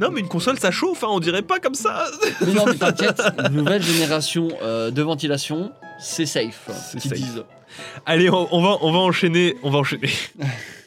[0.00, 2.06] Non mais une console ça chauffe, hein, on dirait pas comme ça.
[2.46, 6.68] mais non, mais t'inquiète, nouvelle génération euh, de ventilation, c'est safe.
[6.92, 7.18] C'est qu'ils safe.
[7.18, 7.44] disent.
[8.06, 10.10] Allez, on, on va, on va enchaîner, on va enchaîner.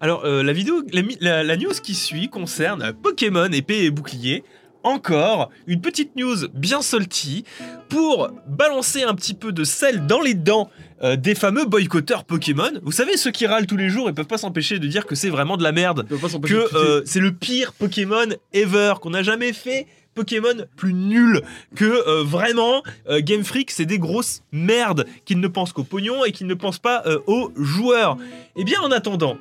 [0.00, 4.44] Alors euh, la vidéo, la, la- la news qui suit concerne Pokémon épée et bouclier.
[4.84, 7.44] Encore une petite news bien salty
[7.88, 10.70] pour balancer un petit peu de sel dans les dents
[11.02, 12.70] euh, des fameux boycotteurs Pokémon.
[12.84, 15.16] Vous savez ceux qui râlent tous les jours et peuvent pas s'empêcher de dire que
[15.16, 16.06] c'est vraiment de la merde.
[16.48, 21.42] Que euh, c'est le pire Pokémon ever, qu'on n'a jamais fait Pokémon plus nul,
[21.76, 26.24] que euh, vraiment euh, Game Freak c'est des grosses merdes, qu'ils ne pensent qu'au pognon
[26.24, 28.16] et qu'ils ne pensent pas euh, aux joueurs.
[28.56, 29.38] Eh bien en attendant,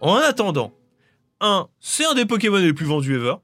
[0.00, 0.72] en attendant,
[1.40, 3.34] un, c'est un des Pokémon les plus vendus ever.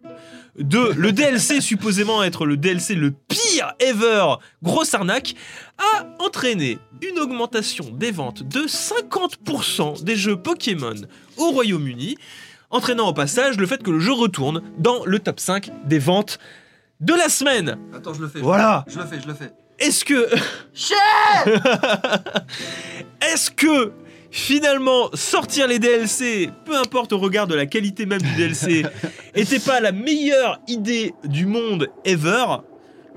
[0.59, 5.35] Deux, le DLC supposément être le DLC le pire ever, grosse arnaque,
[5.79, 10.95] a entraîné une augmentation des ventes de 50% des jeux Pokémon
[11.39, 12.17] au Royaume-Uni,
[12.71, 16.39] entraînant au passage le fait que le jeu retourne dans le top 5 des ventes
[17.01, 17.79] de la semaine.
[17.95, 18.41] Attends, je le fais.
[18.41, 18.85] Voilà.
[18.89, 19.53] Je le fais, je le fais.
[19.79, 20.29] Est-ce que
[23.33, 23.93] Est-ce que
[24.33, 28.83] finalement sortir les DLC, peu importe au regard de la qualité même du DLC,
[29.35, 32.47] était pas la meilleure idée du monde ever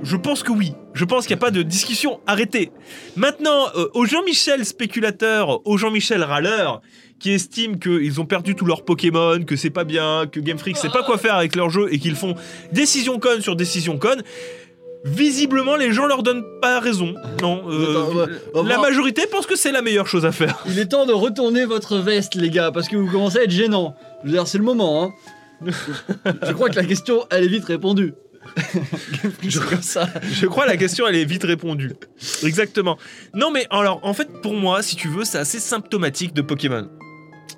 [0.01, 0.73] je pense que oui.
[0.93, 2.71] Je pense qu'il n'y a pas de discussion arrêtée.
[3.15, 6.81] Maintenant, euh, aux Jean-Michel spéculateurs, aux Jean-Michel râleurs,
[7.19, 10.77] qui estiment qu'ils ont perdu tous leurs Pokémon, que c'est pas bien, que Game Freak
[10.77, 12.35] sait pas quoi faire avec leur jeu et qu'ils font
[12.73, 14.21] décision conne sur décision conne,
[15.05, 17.13] visiblement les gens leur donnent pas raison.
[17.41, 20.31] Non, euh, Attends, ouais, on va la majorité pense que c'est la meilleure chose à
[20.31, 20.63] faire.
[20.65, 23.51] Il est temps de retourner votre veste, les gars, parce que vous commencez à être
[23.51, 23.95] gênant.
[24.23, 25.71] Je veux dire, c'est le moment, hein.
[26.43, 28.13] je crois que la question, elle est vite répondue.
[29.43, 30.07] Je comme ça.
[30.21, 31.93] Je crois la question elle est vite répondue.
[32.43, 32.97] Exactement.
[33.33, 36.87] Non mais alors en fait pour moi si tu veux c'est assez symptomatique de Pokémon.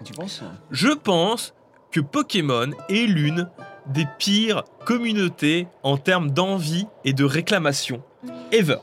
[0.06, 1.54] Tu penses Je pense
[1.92, 3.50] que Pokémon est l'une
[3.94, 8.04] des pires communautés en termes d'envie et de réclamation
[8.52, 8.78] ever.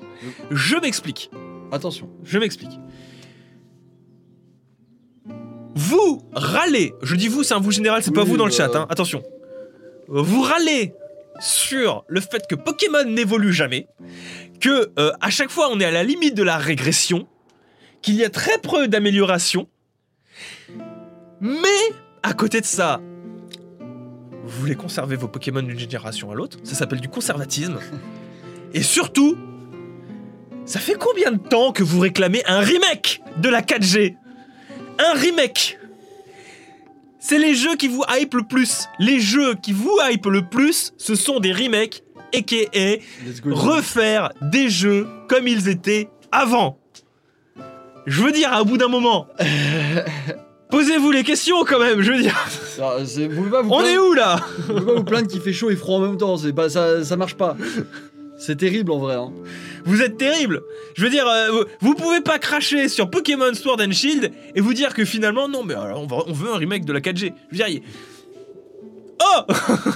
[0.51, 1.31] Je m'explique.
[1.73, 2.09] Attention.
[2.23, 2.79] Je m'explique.
[5.75, 8.57] Vous râlez, je dis vous, c'est un vous général, c'est pas vous dans le bah.
[8.57, 9.23] chat, hein, attention.
[10.07, 10.95] Vous râlez
[11.41, 13.89] sur le fait que Pokémon n'évolue jamais,
[14.61, 17.27] que euh, à chaque fois on est à la limite de la régression,
[18.03, 19.69] qu'il y a très peu d'amélioration,
[21.41, 21.81] mais
[22.23, 23.01] à côté de ça,
[24.47, 27.79] vous voulez conserver vos Pokémon d'une génération à l'autre, ça s'appelle du conservatisme.
[28.73, 29.37] Et surtout,
[30.65, 34.17] ça fait combien de temps que vous réclamez un remake de la 4G
[34.99, 35.79] Un remake
[37.19, 38.87] C'est les jeux qui vous hype le plus.
[38.99, 42.03] Les jeux qui vous hype le plus, ce sont des remakes,
[42.35, 42.99] aka
[43.45, 46.79] refaire des jeux comme ils étaient avant.
[48.07, 49.27] Je veux dire, à bout d'un moment,
[50.75, 52.37] posez-vous les questions quand même, je veux dire.
[53.31, 55.53] Vous pas vous On plaindre- est où là vous pouvez pas vous plaindre qu'il fait
[55.53, 56.37] chaud et froid en même temps.
[56.55, 57.57] Pas, ça, ça marche pas.
[58.39, 59.15] C'est terrible en vrai.
[59.15, 59.33] Hein.
[59.85, 60.63] Vous êtes terrible.
[60.97, 64.75] Je veux dire, euh, vous pouvez pas cracher sur Pokémon Sword and Shield et vous
[64.75, 67.33] dire que finalement, non, mais alors, on, va- on veut un remake de la 4G.
[67.53, 67.81] Je veux dire,
[69.21, 69.53] Oh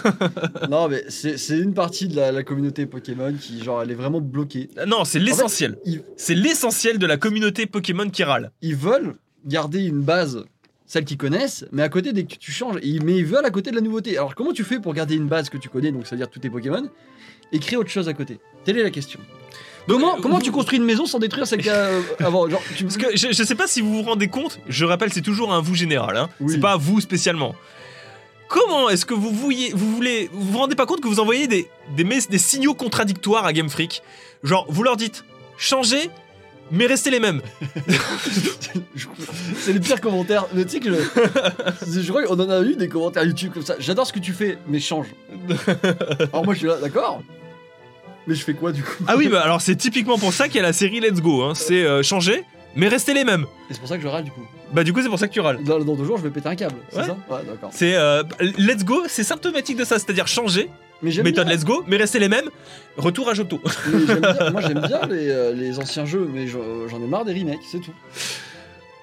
[0.70, 4.20] non, mais c'est une partie de la, la communauté Pokémon qui, genre, elle est vraiment
[4.20, 4.70] bloquée.
[4.86, 5.76] Non, c'est l'essentiel.
[5.84, 8.52] Ils, C'est l'essentiel de la communauté Pokémon qui râle.
[8.62, 9.14] ils veulent
[9.44, 10.44] garder une base,
[10.88, 13.50] celle qu'ils connaissent, mais à côté, dès que tu changes, ils- mais ils veulent à
[13.50, 14.16] côté de la nouveauté.
[14.16, 16.48] Alors, comment tu fais pour garder une base que tu connais, donc c'est-à-dire tous tes
[16.50, 16.88] Pokémon,
[17.52, 18.40] et créer autre chose à côté?
[18.64, 19.20] Telle est la question.
[19.86, 22.48] Comment, comment tu construis une maison sans détruire celle qu'il y a euh, avant?
[22.48, 22.84] Genre, tu...
[22.84, 25.52] Parce que je, je sais pas si vous vous rendez compte, je rappelle, c'est toujours
[25.52, 26.28] un vous général, hein.
[26.40, 26.52] Oui.
[26.54, 27.54] c'est pas vous spécialement.
[28.48, 30.30] Comment est-ce que vous, vouliez, vous voulez.
[30.32, 33.68] Vous vous rendez pas compte que vous envoyez des, des, des signaux contradictoires à Game
[33.68, 34.02] Freak?
[34.42, 35.24] Genre, vous leur dites
[35.58, 36.08] changez,
[36.70, 37.40] mais restez les mêmes.
[39.58, 40.46] C'est les pires commentaires.
[40.54, 43.64] Mais tu sais que je, je crois qu'on en a eu des commentaires YouTube comme
[43.64, 43.76] ça.
[43.78, 45.06] J'adore ce que tu fais, mais change.
[46.32, 47.22] Alors moi je suis là, d'accord.
[48.26, 49.04] Mais je fais quoi du coup?
[49.06, 51.42] Ah oui, bah alors c'est typiquement pour ça qu'il y a la série Let's Go.
[51.42, 51.54] Hein.
[51.54, 52.44] C'est euh, changer,
[52.76, 53.46] mais restez les mêmes.
[53.70, 54.46] Et c'est pour ça que je râle du coup.
[54.72, 55.62] Bah du coup, c'est pour ça que tu râles.
[55.64, 56.76] Dans, dans deux jours, je vais péter un câble.
[56.90, 57.04] C'est Ouais.
[57.06, 57.16] ça?
[57.30, 57.70] Ouais, d'accord.
[57.72, 58.22] C'est euh,
[58.58, 60.68] Let's Go, c'est symptomatique de ça, c'est-à-dire changer,
[61.02, 61.54] Mais j'aime méthode bien.
[61.56, 62.48] Let's Go, mais restez les mêmes.
[62.96, 67.06] Retour à bien- Moi j'aime bien les, euh, les anciens jeux, mais j'en j'en ai
[67.06, 67.92] marre des remakes, c'est tout.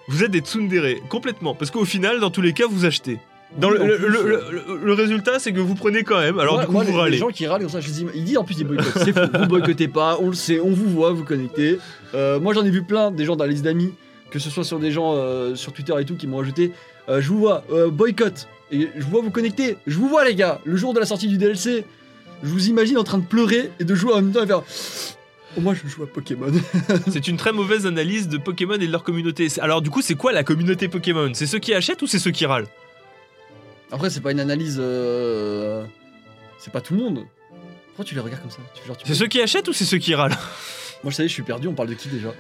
[0.08, 1.56] Vous êtes des tsundere, complètement.
[1.56, 3.18] Parce qu'au final, dans tous les cas, vous achetez.
[3.58, 6.04] Dans Oui, le, en le- plus, le- euh, le- le résultat, c'est que vous prenez
[6.04, 7.18] quand même, alors moi, du coup, moi, vous les, les râlez.
[7.18, 9.04] gens qui râlent comme ça, je dis, il dit en plus ils boycottent.
[9.04, 11.80] C'est faux, vous boycottez pas, on le sait, on vous voit, vous connectez.
[12.14, 13.94] Euh, moi j'en ai vu plein, des gens dans la liste d'amis,
[14.36, 16.74] que ce soit sur des gens euh, sur Twitter et tout qui m'ont ajouté,
[17.08, 20.26] euh, je vous vois, euh, boycott, et je vous vois vous connecter, je vous vois
[20.26, 21.86] les gars, le jour de la sortie du DLC,
[22.44, 24.62] je vous imagine en train de pleurer et de jouer en même temps et faire.
[25.58, 26.52] Oh, moi je joue à Pokémon.
[27.10, 29.48] C'est une très mauvaise analyse de Pokémon et de leur communauté.
[29.62, 31.32] Alors du coup, c'est quoi la communauté Pokémon?
[31.34, 32.68] C'est ceux qui achètent ou c'est ceux qui râlent?
[33.90, 34.76] Après c'est pas une analyse.
[34.82, 35.86] euh,
[36.60, 37.24] C'est pas tout le monde.
[37.88, 38.58] Pourquoi tu les regardes comme ça?
[39.06, 40.36] C'est ceux qui achètent ou c'est ceux qui râlent?
[41.04, 42.34] Moi je savais, je suis perdu, on parle de qui déjà?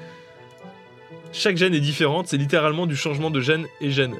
[1.38, 4.16] Chaque gène est différente, c'est littéralement du changement de gène et gène.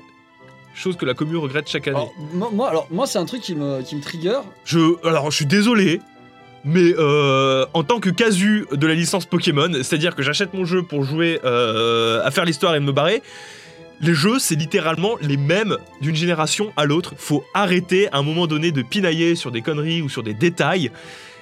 [0.76, 1.96] Chose que la commune regrette chaque année.
[1.96, 2.14] Alors,
[2.52, 4.40] moi, alors, moi, c'est un truc qui me, qui me trigger.
[4.66, 6.02] Je, alors, je suis désolé,
[6.66, 10.84] mais euh, en tant que casu de la licence Pokémon, c'est-à-dire que j'achète mon jeu
[10.84, 13.22] pour jouer euh, à faire l'histoire et me barrer,
[14.02, 17.14] les jeux, c'est littéralement les mêmes d'une génération à l'autre.
[17.16, 20.92] Faut arrêter à un moment donné de pinailler sur des conneries ou sur des détails.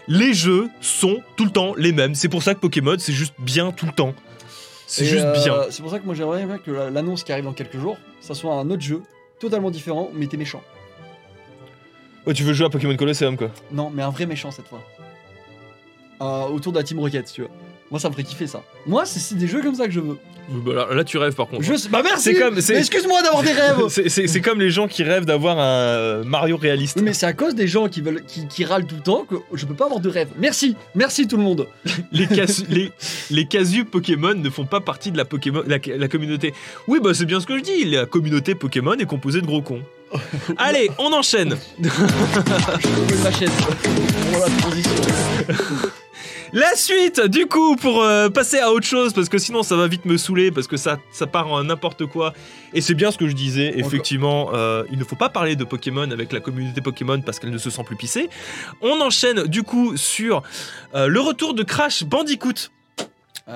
[0.07, 2.13] Les jeux sont tout le temps les mêmes.
[2.13, 4.13] C'est pour ça que Pokémon, c'est juste bien tout le temps.
[4.93, 5.55] C'est juste euh, bien.
[5.71, 7.97] C'est pour ça que moi, j'aimerais bien que la- l'annonce qui arrive dans quelques jours,
[8.21, 9.01] ça soit un autre jeu,
[9.39, 10.61] totalement différent, mais t'es méchant.
[12.25, 13.49] Oh, tu veux jouer à Pokémon Colosseum, quoi.
[13.71, 14.81] Non, mais un vrai méchant cette fois.
[16.21, 17.49] Euh, autour de la Team Rocket, tu veux.
[17.91, 18.63] Moi, ça me ferait kiffer ça.
[18.87, 20.17] Moi, c'est des jeux comme ça que je veux.
[20.49, 21.63] Bah là, là, tu rêves par contre.
[21.63, 21.87] Je...
[21.89, 25.63] Bah merci comme- Excuse-moi d'avoir des rêves C'est- comme les gens qui rêvent d'avoir un
[25.63, 26.97] euh, Mario réaliste.
[26.97, 29.23] Oui, mais c'est à cause des gens qui, veulent, qui, qui râlent tout le temps
[29.29, 30.27] que je peux pas avoir de rêve.
[30.37, 31.67] Merci Merci tout le monde
[32.11, 32.91] les, casu- les,
[33.31, 36.53] les casus Pokémon ne font pas partie de la, Pokémon, la, la communauté.
[36.89, 37.85] Oui, bah c'est bien ce que je dis.
[37.85, 39.81] La communauté Pokémon est composée de gros cons.
[40.57, 41.55] Allez, on enchaîne.
[41.81, 43.49] Je ma chaîne.
[44.59, 44.91] Transition.
[46.55, 49.87] La suite, du coup, pour euh, passer à autre chose, parce que sinon ça va
[49.87, 52.31] vite me saouler, parce que ça, ça part en n'importe quoi.
[52.75, 55.63] Et c'est bien ce que je disais, effectivement, euh, il ne faut pas parler de
[55.63, 58.29] Pokémon avec la communauté Pokémon parce qu'elle ne se sent plus pissée.
[58.81, 60.43] On enchaîne du coup sur
[60.93, 62.69] euh, le retour de Crash Bandicoot.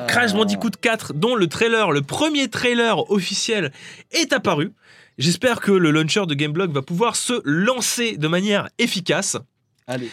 [0.08, 3.72] Crash Bandicoot 4, dont le trailer, le premier trailer officiel,
[4.12, 4.74] est apparu.
[5.20, 9.38] J'espère que le launcher de Gameblog va pouvoir se lancer de manière efficace.
[9.86, 10.10] Allez.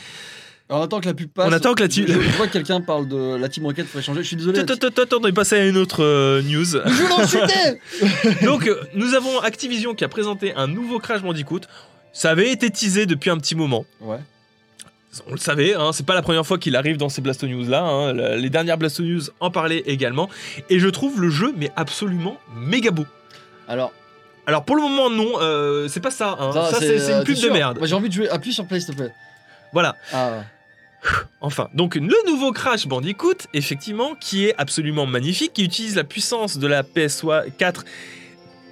[0.68, 1.46] Alors, on attend que la pub passe.
[1.48, 3.87] On attend que la team- Je, je vois que quelqu'un parle de la Team Rocket,
[3.87, 4.22] faudrait changer.
[4.22, 4.61] Je suis désolé.
[4.61, 6.64] Attends, attends, attends, on est passé à une autre euh, news.
[6.64, 11.61] Je Donc, euh, nous avons Activision qui a présenté un nouveau Crash Bandicoot.
[12.14, 13.85] Ça avait été teasé depuis un petit moment.
[14.00, 14.18] Ouais.
[15.29, 17.68] On le savait, hein, c'est pas la première fois qu'il arrive dans ces Blasto News
[17.68, 17.83] là.
[17.85, 18.12] hein.
[18.37, 20.29] Les dernières Blasto News en parlaient également.
[20.70, 23.05] Et je trouve le jeu, mais absolument méga beau.
[23.68, 23.92] Alors,
[24.46, 26.37] Alors pour le moment, non, euh, c'est pas ça.
[26.40, 26.50] hein.
[26.53, 27.79] Ça, c'est c'est euh, une pub t'es de merde.
[27.79, 28.29] Moi, j'ai envie de jouer.
[28.29, 29.12] Appuie sur play, s'il te plaît.
[29.72, 29.96] Voilà.
[30.12, 30.42] Ah.
[31.40, 36.57] Enfin, donc le nouveau Crash Bandicoot, effectivement, qui est absolument magnifique, qui utilise la puissance
[36.59, 37.83] de la PS4,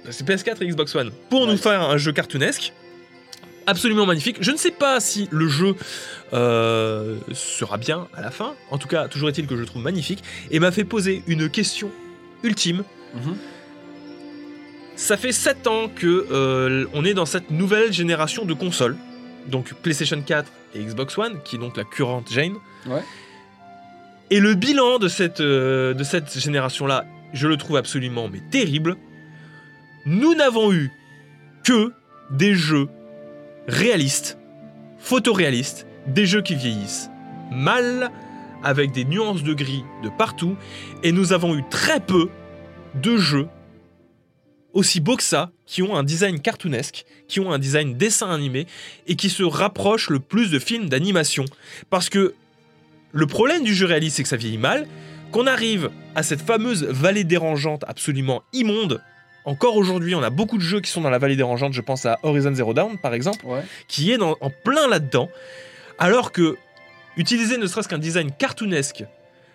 [0.09, 1.47] c'est PS4 et Xbox One, pour Ouais.
[1.51, 2.73] nous faire un jeu cartoonesque.
[3.67, 4.37] Absolument magnifique.
[4.41, 5.75] Je ne sais pas si le jeu
[6.33, 8.55] euh, sera bien à la fin.
[8.71, 10.21] En tout cas, toujours est-il que je le trouve magnifique.
[10.51, 11.89] Et m'a fait poser une question
[12.43, 12.83] ultime.
[13.15, 13.35] Mhm.
[14.95, 18.97] Ça fait 7 ans que euh, on est dans cette nouvelle génération de consoles.
[19.47, 22.55] Donc PlayStation 4 et Xbox One, qui est donc la currente Jane.
[22.85, 23.03] Ouais.
[24.29, 28.95] Et le bilan de cette, euh, de cette génération-là, je le trouve absolument mais terrible.
[30.05, 30.91] Nous n'avons eu
[31.63, 31.93] que
[32.31, 32.89] des jeux
[33.67, 34.37] réalistes,
[34.99, 37.09] photoréalistes, des jeux qui vieillissent
[37.51, 38.11] mal,
[38.63, 40.55] avec des nuances de gris de partout,
[41.03, 42.29] et nous avons eu très peu
[42.95, 43.47] de jeux
[44.73, 48.67] aussi beaux que ça, qui ont un design cartoonesque, qui ont un design dessin animé,
[49.07, 51.45] et qui se rapprochent le plus de films d'animation.
[51.89, 52.33] Parce que
[53.11, 54.87] le problème du jeu réaliste, c'est que ça vieillit mal,
[55.31, 59.01] qu'on arrive à cette fameuse vallée dérangeante absolument immonde.
[59.45, 62.05] Encore aujourd'hui, on a beaucoup de jeux qui sont dans la vallée dérangeante, je pense
[62.05, 63.61] à Horizon Zero Dawn par exemple, Ouais.
[63.87, 65.29] qui est dans- en plein là-dedans,
[65.99, 66.55] alors que
[67.17, 69.03] utiliser ne serait-ce qu'un design cartoonesque,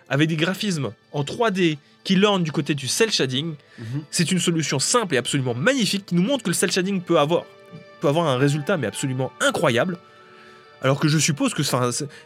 [0.09, 4.01] avec des graphismes en 3D qui lorgnent du côté du cel shading, Mhm.
[4.09, 7.19] c'est une solution simple et absolument magnifique qui nous montre que le cel shading peut
[7.19, 7.43] avoir,
[8.01, 9.97] peut avoir un résultat mais absolument incroyable.
[10.81, 11.61] Alors que je suppose que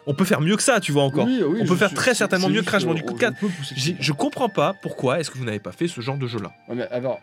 [0.05, 1.25] on peut faire mieux que ça, tu vois encore.
[1.25, 3.39] Oui, oui, On peut faire très certainement mieux que Crash Bandicoot on 4.
[3.39, 3.97] peut pousser J'ai- ça.
[3.99, 6.51] Je comprends pas pourquoi est-ce que vous n'avez pas fait ce genre de jeu-là.
[6.69, 7.19] Ouais, mais alors,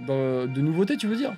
[0.00, 1.32] de, de nouveautés, tu veux dire?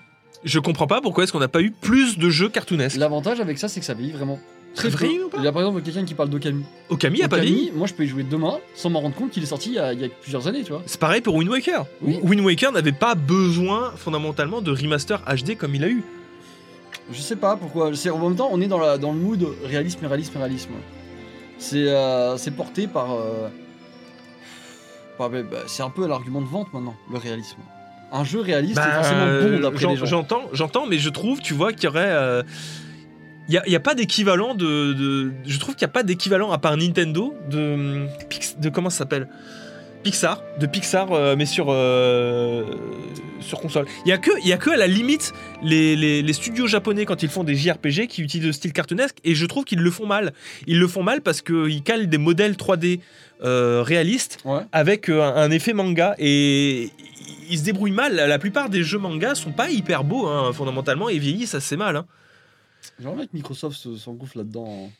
[0.44, 2.96] Je comprends pas pourquoi est-ce qu'on n'a pas eu plus de jeux cartoonesques.
[2.96, 4.40] L'avantage avec ça, c'est que ça vieillit vraiment
[4.78, 5.04] très Ça peu.
[5.06, 6.64] vieillit ou pas Il y a par exemple quelqu'un qui parle d'Okami.
[6.88, 7.72] Okami a pas Okami.
[7.74, 9.78] Moi, je peux y jouer demain sans m'en rendre compte qu'il est sorti il y,
[9.78, 10.82] a, il y a plusieurs années, tu vois.
[10.86, 11.84] C'est pareil pour Wind Waker.
[12.02, 12.18] Oui.
[12.22, 16.02] Wind Waker n'avait pas besoin fondamentalement de remaster HD comme il a eu.
[17.12, 17.94] Je sais pas pourquoi.
[17.94, 20.70] C'est en même temps, on est dans, la, dans le mood réalisme, réalisme, réalisme.
[21.58, 23.12] C'est euh, c'est porté par.
[23.14, 23.48] euh,
[25.16, 27.58] par- bah, bah, c'est un peu l'argument de vente maintenant, le réalisme.
[28.12, 30.06] Un jeu réaliste est forcément euh, bon d'après j'en- les gens.
[30.06, 32.06] J'entends, j'entends, mais je trouve, tu vois, qu'il y aurait.
[32.08, 32.42] euh,
[33.48, 36.58] Il n'y a, pas d'équivalent de, de- Je trouve qu'il n'y a pas d'équivalent à
[36.58, 38.06] part Nintendo de.
[38.70, 39.28] comment ça s'appelle?
[40.02, 42.64] Pixar, de Pixar, euh, mais sur, euh,
[43.40, 43.87] sur console.
[44.06, 45.32] Il y a que, y a que à la limite
[45.62, 49.16] les, les- les studios japonais quand ils font des JRPG qui utilisent le style cartoonesque
[49.24, 50.32] et je trouve qu'ils le font mal.
[50.68, 53.00] Ils le font mal parce qu'ils calent des modèles 3D
[53.42, 54.61] euh, réalistes Ouais.
[54.72, 56.90] avec un, un effet manga et
[57.50, 58.14] ils se débrouillent mal.
[58.14, 61.96] La plupart des jeux manga sont pas hyper beaux hein, fondamentalement et vieillissent assez mal.
[61.96, 62.06] hein.
[63.00, 64.66] J'aimerais bien que Microsoft se- s'engouffre là-dedans.
[64.68, 64.90] hein.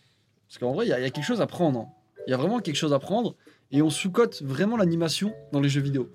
[0.49, 1.81] Parce qu'en vrai, il y, a- il y a quelque chose à prendre.
[1.81, 1.89] hein.
[2.27, 3.35] Il y a vraiment quelque chose à prendre.
[3.71, 6.11] Et on sous-cote vraiment l'animation dans les jeux vidéo.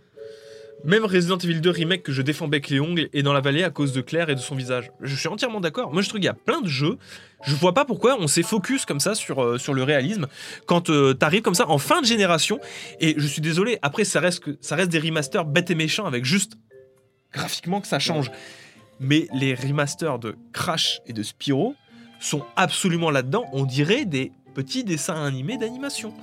[0.85, 3.63] Même Resident Evil 2 remake que je défends bec les ongles est dans la vallée
[3.63, 4.91] à cause de Claire et de son visage.
[5.01, 5.93] Je suis entièrement d'accord.
[5.93, 6.97] Moi je trouve qu'il y a plein de jeux.
[7.45, 10.27] Je vois pas pourquoi on s'est focus comme ça sur, euh, sur le réalisme
[10.65, 12.59] quand euh, t'arrives comme ça en fin de génération.
[12.99, 16.05] Et je suis désolé, après ça reste, que, ça reste des remasters bêtes et méchants
[16.05, 16.53] avec juste
[17.31, 18.29] graphiquement que ça change.
[19.03, 21.75] Mais les remasters de Crash et de Spyro
[22.19, 23.45] sont absolument là-dedans.
[23.53, 26.13] On dirait des petits dessins animés d'animation.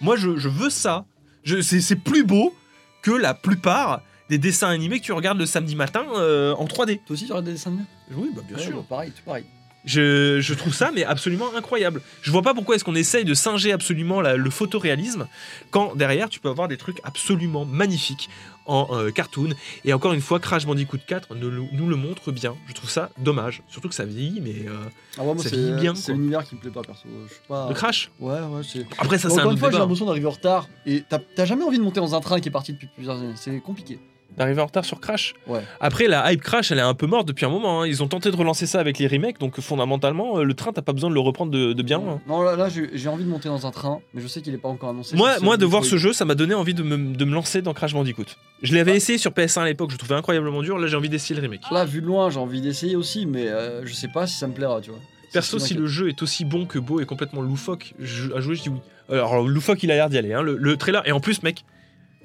[0.00, 1.04] Moi je, je veux ça.
[1.44, 2.54] Je- C'est c'est plus beau
[3.02, 6.98] que la plupart des dessins animés que tu regardes le samedi matin euh, en 3D.
[7.04, 7.84] Toi aussi, tu regardes des dessins animés?
[8.14, 8.76] Oui, bah bien Ouais, sûr.
[8.76, 9.44] bah, pareil, tout pareil.
[9.84, 12.02] Je, je trouve ça mais absolument incroyable.
[12.22, 15.26] Je vois pas pourquoi est-ce qu'on essaye de singer absolument la- le photoréalisme
[15.70, 18.28] quand derrière tu peux avoir des trucs absolument magnifiques
[18.66, 19.50] en euh, cartoon.
[19.84, 22.54] Et encore une fois, Crash Bandicoot 4 nous, le- nous le montre bien.
[22.68, 23.62] Je trouve ça dommage.
[23.68, 24.76] Surtout que ça vieillit, mais euh,
[25.18, 27.02] Ah, ouais, moi, Ça c'est vieillit bien, c'est l'univers qui me plaît pas, perso.
[27.28, 27.66] Je suis pas.
[27.68, 28.12] le Crash.
[28.20, 28.62] Ouais, ouais.
[28.98, 30.68] Après, ça, c'est un Encore une fois, j'ai l'impression d'arriver en retard.
[30.86, 33.32] Et t'as jamais envie de monter dans un train qui est parti depuis plusieurs années.
[33.34, 33.98] C'est compliqué.
[34.36, 35.34] D'arriver en retard sur Crash.
[35.46, 35.60] Ouais.
[35.80, 37.82] Après, la hype Crash, elle est un peu morte depuis un moment.
[37.82, 37.86] hein.
[37.86, 40.80] Ils ont tenté de relancer ça avec les remakes, donc fondamentalement, euh, le train, t'as
[40.82, 42.20] pas besoin de le reprendre de, de bien loin.
[42.26, 44.54] Non, là, là j'ai j'ai envie de monter dans un train, mais je sais qu'il
[44.54, 45.16] est pas encore annoncé.
[45.16, 47.60] Moi, moi, de voir ce jeu, ça m'a donné envie de me, de me lancer
[47.62, 48.24] dans Crash Bandicoot.
[48.62, 50.78] Je l'avais essayé sur PS1 à l'époque, je le trouvais incroyablement dur.
[50.78, 51.62] Là, j'ai envie d'essayer le remake.
[51.70, 54.46] Là, vu de loin, j'ai envie d'essayer aussi, mais euh, je sais pas si ça
[54.46, 55.00] me plaira, tu vois.
[55.26, 55.80] C'est Perso, ce qui si m'inquiète.
[55.82, 58.68] le jeu est aussi bon que beau et complètement loufoque je- à jouer, je dis
[58.70, 58.80] oui.
[59.10, 60.32] Alors, loufoque, il a l'air d'y aller.
[60.32, 60.42] hein.
[60.42, 61.64] Le, le trailer, et en plus, mec,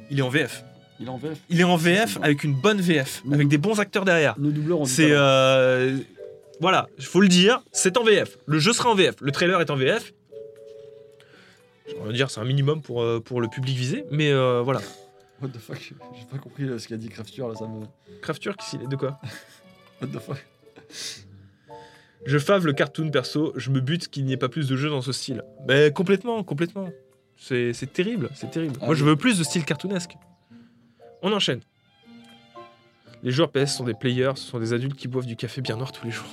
[0.09, 0.63] il est en VF.
[0.99, 1.37] Il est en VF.
[1.49, 2.23] Il est en VF C'est bon.
[2.25, 4.35] avec une bonne VF, avec des bons acteurs derrière.
[4.39, 5.09] Nos doubleurs C'est.
[5.11, 5.97] euh,
[6.59, 8.37] Voilà, il faut le dire, c'est en VF.
[8.45, 9.15] Le jeu sera en VF.
[9.21, 10.13] Le trailer est en VF.
[11.87, 14.81] Je veux dire, c'est un minimum pour, euh, pour le public visé, mais euh, voilà.
[15.41, 17.85] What the fuck J'ai pas compris ce qu'a dit Crafture là, ça me.
[18.21, 19.19] Crafture, est de quoi
[20.01, 20.43] What the fuck
[22.25, 24.89] Je fave le cartoon perso, je me bute qu'il n'y ait pas plus de jeux
[24.89, 25.43] dans ce style.
[25.67, 26.89] Mais complètement, complètement.
[27.37, 28.73] C'est terrible, c'est terrible.
[28.81, 30.15] Ah Moi je veux plus de style cartoonesque.
[31.21, 31.61] On enchaîne.
[33.23, 35.75] Les joueurs PS sont des players, ce sont des adultes qui boivent du café bien
[35.75, 36.27] noir tous les jours.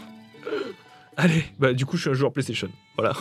[1.16, 2.70] Allez, bah du coup je suis un joueur PlayStation.
[2.97, 3.14] Voilà.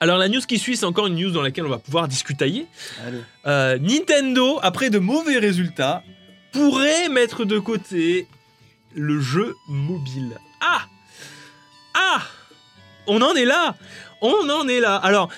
[0.00, 2.66] Alors la news qui suit, c'est encore une news dans laquelle on va pouvoir discutailler.
[3.46, 6.02] Euh, Nintendo, après de mauvais résultats,
[6.52, 8.28] pourrait mettre de côté
[8.94, 10.38] le jeu mobile.
[10.60, 10.82] Ah
[11.94, 12.22] Ah
[13.06, 13.76] On en est là
[14.20, 15.30] On en est là Alors,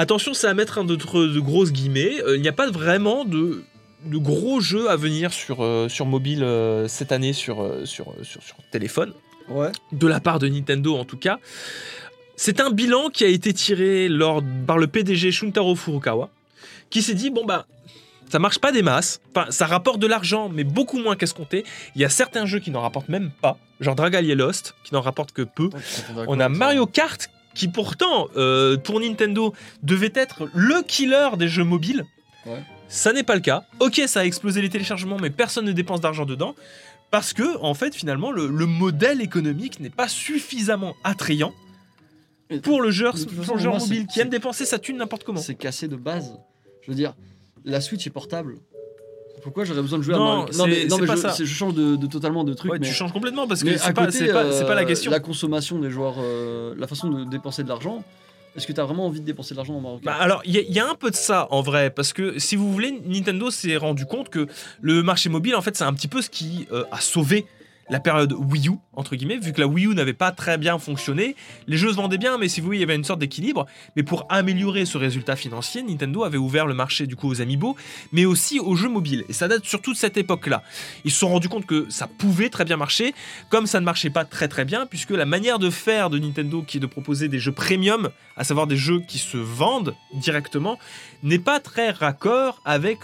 [0.00, 2.20] attention, c'est à mettre un de, de grosses guillemets.
[2.22, 3.62] Euh, il n'y a pas vraiment de,
[4.04, 8.42] de gros jeux à venir sur, euh, sur mobile euh, cette année sur, sur, sur,
[8.42, 9.12] sur téléphone
[9.48, 9.72] Ouais.
[9.92, 11.38] de la part de Nintendo en tout cas.
[12.36, 16.28] C'est un bilan qui a été tiré lors, par le PDG Shuntaro Furukawa,
[16.90, 17.66] qui s'est dit bon bah
[18.30, 21.64] ça marche pas des masses, enfin ça rapporte de l'argent mais beaucoup moins qu'escompté.
[21.94, 25.00] Il y a certains jeux qui n'en rapportent même pas, genre Dragalia Lost qui n'en
[25.00, 25.70] rapporte que peu.
[26.26, 29.52] On a Mario Kart qui pourtant euh, pour Nintendo
[29.82, 32.04] devait être le killer des jeux mobiles.
[32.46, 32.62] Ouais.
[32.86, 33.64] Ça n'est pas le cas.
[33.80, 36.54] Ok, ça a explosé les téléchargements, mais personne ne dépense d'argent dedans.
[37.10, 41.52] Parce que, en fait, finalement, le, le modèle économique n'est pas suffisamment attrayant
[42.62, 45.40] pour le joueur, pour le joueur mobile qui aime dépenser sa thune n'importe comment.
[45.40, 46.38] C'est cassé de base.
[46.82, 47.14] Je veux dire,
[47.64, 48.58] la Switch est portable.
[49.42, 51.34] Pourquoi j'aurais besoin de jouer Non, à Mario Non, mais, non, mais pas je, ça.
[51.38, 52.70] je change de, de totalement de truc.
[52.72, 54.02] Ouais, mais tu changes complètement parce que mais c'est pas,
[54.74, 55.10] la euh, question.
[55.10, 58.02] La consommation des joueurs, euh, la façon de dépenser de l'argent.
[58.56, 60.52] Est-ce que t'as vraiment envie de dépenser de l'argent dans Mario Bah, Kart alors, il
[60.52, 62.72] y, a- il y a un peu de ça en vrai, parce que si vous
[62.72, 64.48] voulez, Nintendo s'est rendu compte que
[64.80, 67.46] le marché mobile, en fait, c'est un petit peu ce qui euh, a sauvé
[67.90, 70.78] la période Wii U, entre guillemets, vu que la Wii U n'avait pas très bien
[70.78, 71.36] fonctionné.
[71.66, 73.66] Les jeux se vendaient bien, mais si vous voulez, il y avait une sorte d'équilibre.
[73.96, 77.76] Mais pour améliorer ce résultat financier, Nintendo avait ouvert le marché du coup aux amiibo,
[78.12, 79.24] mais aussi aux jeux mobiles.
[79.28, 80.62] Et ça date surtout de cette époque-là.
[81.04, 83.14] Ils se sont rendus compte que ça pouvait très bien marcher,
[83.48, 86.62] comme ça ne marchait pas très très bien, puisque la manière de faire de Nintendo,
[86.62, 90.78] qui est de proposer des jeux premium, à savoir des jeux qui se vendent directement,
[91.22, 92.98] n'est pas très raccord avec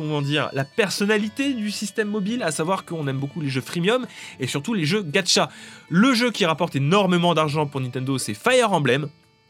[0.00, 4.06] comment dire la personnalité du système mobile, à savoir qu'on aime beaucoup les jeux freemium
[4.38, 5.50] et surtout les jeux gacha.
[5.90, 9.08] Le jeu qui rapporte énormément d'argent pour Nintendo, c'est Fire Emblem,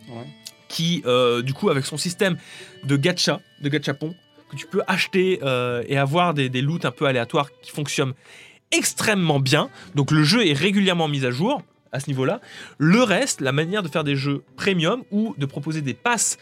[0.09, 0.27] Ouais.
[0.69, 2.37] qui euh, du coup avec son système
[2.85, 4.15] de gacha, de gachapon,
[4.51, 8.15] que tu peux acheter euh, et avoir des, des loots un peu aléatoires qui fonctionnent
[8.73, 9.71] extrêmement bien.
[9.95, 12.41] Donc le jeu est régulièrement mis à jour à ce niveau-là.
[12.79, 16.39] Le reste, la manière de faire des jeux premium ou de proposer des passes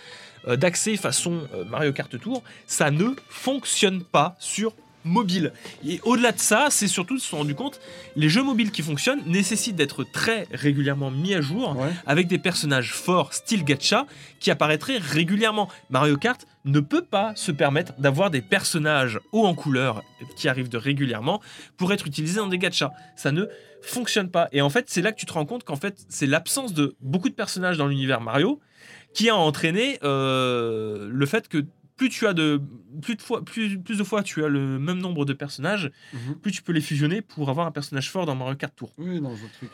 [0.56, 4.74] d'accès façon euh, Mario Kart Tour, ça ne fonctionne pas sur
[5.04, 5.52] mobile.
[5.86, 7.80] Et au-delà de ça, c'est surtout ils se sont rendus compte,
[8.16, 11.88] les jeux mobiles qui fonctionnent nécessitent d'être très régulièrement mis à jour Ouais.
[12.06, 14.06] avec des personnages forts style gacha
[14.40, 15.68] qui apparaîtraient régulièrement.
[15.88, 20.02] Mario Kart ne peut pas se permettre d'avoir des personnages hauts en couleur
[20.36, 21.40] qui arrivent de régulièrement
[21.78, 22.90] pour être utilisés dans des gachas.
[23.16, 23.46] Ça ne
[23.80, 24.48] fonctionne pas.
[24.52, 26.96] Et en fait, c'est là que tu te rends compte qu'en fait, c'est l'absence de
[27.00, 28.60] beaucoup de personnages dans l'univers Mario
[29.14, 31.64] qui a entraîné euh, le fait que
[31.96, 32.60] plus tu as de
[33.02, 36.36] plus de fois plus, plus de fois tu as le même nombre de personnages, Mhm.
[36.36, 38.92] plus tu peux les fusionner pour avoir un personnage fort dans Mario Kart Tour.
[38.98, 39.22] Oui, le
[39.58, 39.70] truc.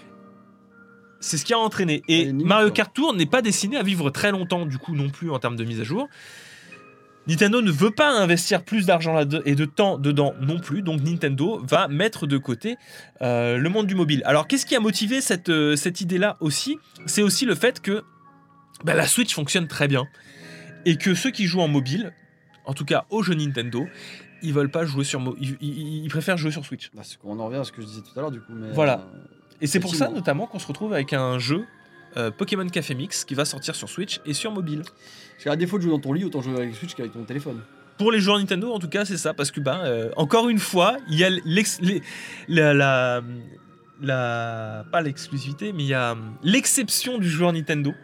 [1.21, 2.03] C'est ce qui a entraîné.
[2.09, 2.71] Et limite, Mario.
[2.71, 5.57] Kart Tour n'est pas destiné à vivre très longtemps, du coup, non plus en termes
[5.57, 6.09] de mise à jour.
[7.27, 11.01] Nintendo ne veut pas investir plus d'argent là et de temps dedans non plus, donc
[11.01, 12.77] Nintendo va mettre de côté
[13.23, 14.21] euh, le monde du mobile.
[14.27, 16.79] Alors, qu'est-ce qui a motivé cette, euh, cette idée-là aussi?
[17.07, 18.03] C'est aussi le fait que
[18.85, 20.07] bah, la Switch fonctionne très bien
[20.87, 22.13] et que ceux qui jouent en mobile,
[22.67, 23.87] en tout cas aux jeux Nintendo,
[24.43, 26.91] ils veulent pas jouer sur mo- ils, ils- ils préfèrent jouer sur Switch.
[26.95, 28.53] Bah, qu'on en revient à ce que je disais tout à l'heure, du coup.
[28.55, 29.01] Mais, Voilà.
[29.15, 29.19] euh,
[29.61, 31.65] Et c'est pour ça notamment qu'on se retrouve avec un jeu
[32.17, 34.83] euh, Pokémon Café Mix qui va sortir sur Switch et sur mobile.
[34.83, 37.61] Parce qu'à défaut de jouer dans ton lit, autant jouer avec Switch qu'avec ton téléphone.
[37.99, 40.59] Pour les joueurs Nintendo, en tout cas, c'est ça, parce que, bah, euh, encore une
[40.59, 41.81] fois, il y a l'ex-
[42.49, 43.23] la, la,
[44.03, 47.95] la- pas l'exclusivité, mais il y a hum, l'exception du joueur Nintendo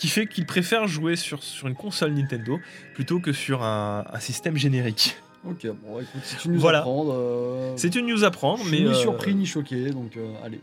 [0.00, 2.58] qui fait qu'il préfère jouer sur, sur une console Nintendo
[2.94, 5.16] plutôt que sur un, un système générique.
[5.46, 6.78] Ok, bon, écoute, si tu nous Voilà.
[6.80, 7.06] apprends.
[7.10, 10.60] euh, C'est une news à prendre, mais ni euh, surpris ni choqué, donc euh, allez.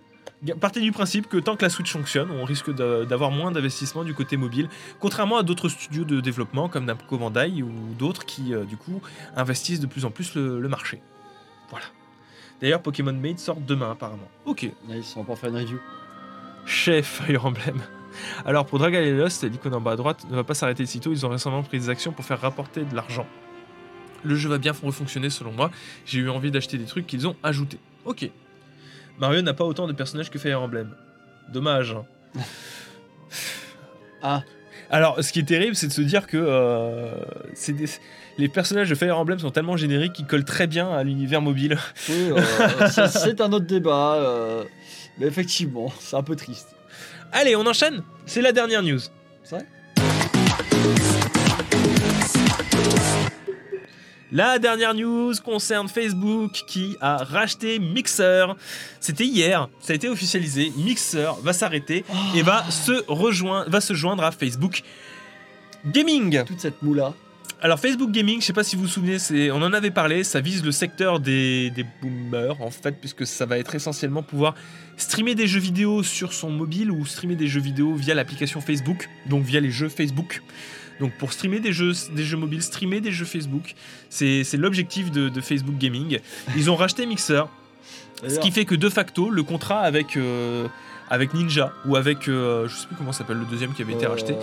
[0.60, 4.14] partez du principe que tant que la Switch fonctionne, on risque d'avoir moins d'investissement du
[4.14, 4.70] côté mobile,
[5.00, 9.02] contrairement à d'autres studios de développement comme Namco Bandai ou d'autres qui, du coup,
[9.36, 11.02] investissent de plus en plus le, le marché.
[11.72, 11.86] Voilà.
[12.62, 14.30] D'ailleurs, Pokémon Made sort demain, apparemment.
[14.46, 14.68] Ok.
[14.88, 15.80] Nice, on va pas faire une review.
[16.68, 17.82] Chef Fire Emblem.
[18.46, 20.88] Alors, pour Dragon et Lost, l'icône en bas à droite ne va pas s'arrêter de
[20.90, 21.12] sitôt.
[21.12, 23.26] Ils ont récemment pris des actions pour faire rapporter de l'argent.
[24.24, 25.72] Le jeu va bien refonctionner selon moi.
[26.06, 27.80] J'ai eu envie d'acheter des trucs qu'ils ont ajoutés.
[28.06, 28.30] Ok.
[29.20, 30.90] Mario n'a pas autant de personnages que Fire Emblem.
[31.52, 31.92] Dommage.
[32.36, 32.42] hein.
[34.22, 34.44] Ah.
[34.90, 37.12] Alors, ce qui est terrible, c'est de se dire que euh,
[37.54, 37.90] c'est des-
[38.38, 41.78] les personnages de Fire Emblem sont tellement génériques qu'ils collent très bien à l'univers mobile.
[42.10, 42.42] Oui, euh,
[42.90, 44.16] c'est- c'est un autre débat.
[44.16, 44.64] euh,
[45.20, 46.76] mais effectivement, c'est un peu triste.
[47.32, 49.00] Allez, on enchaîne C'est la dernière news.
[49.44, 49.66] C'est vrai
[54.32, 58.46] La dernière news concerne Facebook qui a racheté Mixer.
[59.00, 60.72] C'était hier, ça a été officialisé.
[60.78, 62.04] Mixer va s'arrêter
[62.36, 64.84] et va se rejoindre, va se joindre à Facebook
[65.86, 66.44] Gaming.
[66.44, 67.14] Toute cette moula.
[67.60, 70.24] Alors Facebook Gaming, je sais pas si vous vous souvenez, c'est, on en avait parlé,
[70.24, 74.54] ça vise le secteur des, des boomers en fait, puisque ça va être essentiellement pouvoir
[74.96, 79.10] streamer des jeux vidéo sur son mobile ou streamer des jeux vidéo via l'application Facebook,
[79.26, 80.44] donc via les jeux Facebook.
[81.00, 83.74] Donc pour streamer des jeux, des jeux mobiles, streamer des jeux Facebook,
[84.10, 86.20] c'est, c'est l'objectif de, de Facebook Gaming.
[86.56, 87.44] Ils ont racheté Mixer,
[88.28, 90.68] ce qui fait que de facto, le contrat avec, euh,
[91.10, 94.06] avec Ninja ou avec, euh, je sais plus comment s'appelle le deuxième qui avait été
[94.06, 94.36] racheté,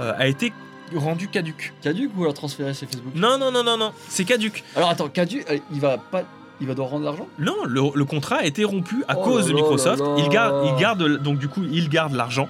[0.00, 0.52] euh, a été
[0.96, 1.72] rendu caduque.
[1.82, 4.64] Caduc ou alors transféré chez Facebook Non, non, non, non, non, c'est caduque.
[4.76, 6.22] Alors attends, Caduc, euh, il va pas.
[6.60, 7.28] Il va devoir rendre l'argent?
[7.38, 10.00] Non, le, le contrat a été rompu à Oh cause de Microsoft.
[10.00, 10.14] là là.
[10.18, 12.48] Il garde, il garde, donc du coup, il garde l'argent.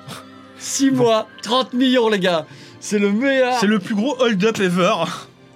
[0.58, 2.46] 6 mois, 30 millions, les gars
[2.80, 4.94] C'est le meilleur C'est le plus gros hold-up ever.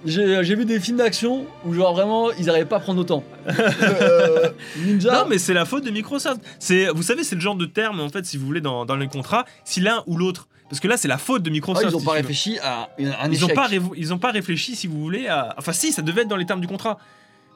[0.05, 3.23] J'ai j'ai vu des films d'action où, genre, vraiment, ils n'arrivaient pas à prendre autant.
[3.81, 6.39] Euh, Ninja Non, mais c'est la faute de Microsoft.
[6.59, 8.95] C'est, vous savez, c'est le genre de terme, en fait, si vous voulez, dans, dans
[8.95, 10.47] les contrats, si l'un ou l'autre.
[10.73, 11.85] Parce que là, c'est la faute de Ah, Microsoft.
[11.87, 13.55] ils ont si pas réfléchi à un Ils ont échec.
[13.55, 15.53] pas, ils ont pas réfléchi, si vous voulez, à.
[15.59, 16.97] Enfin, si, ça devait être dans les termes du contrat.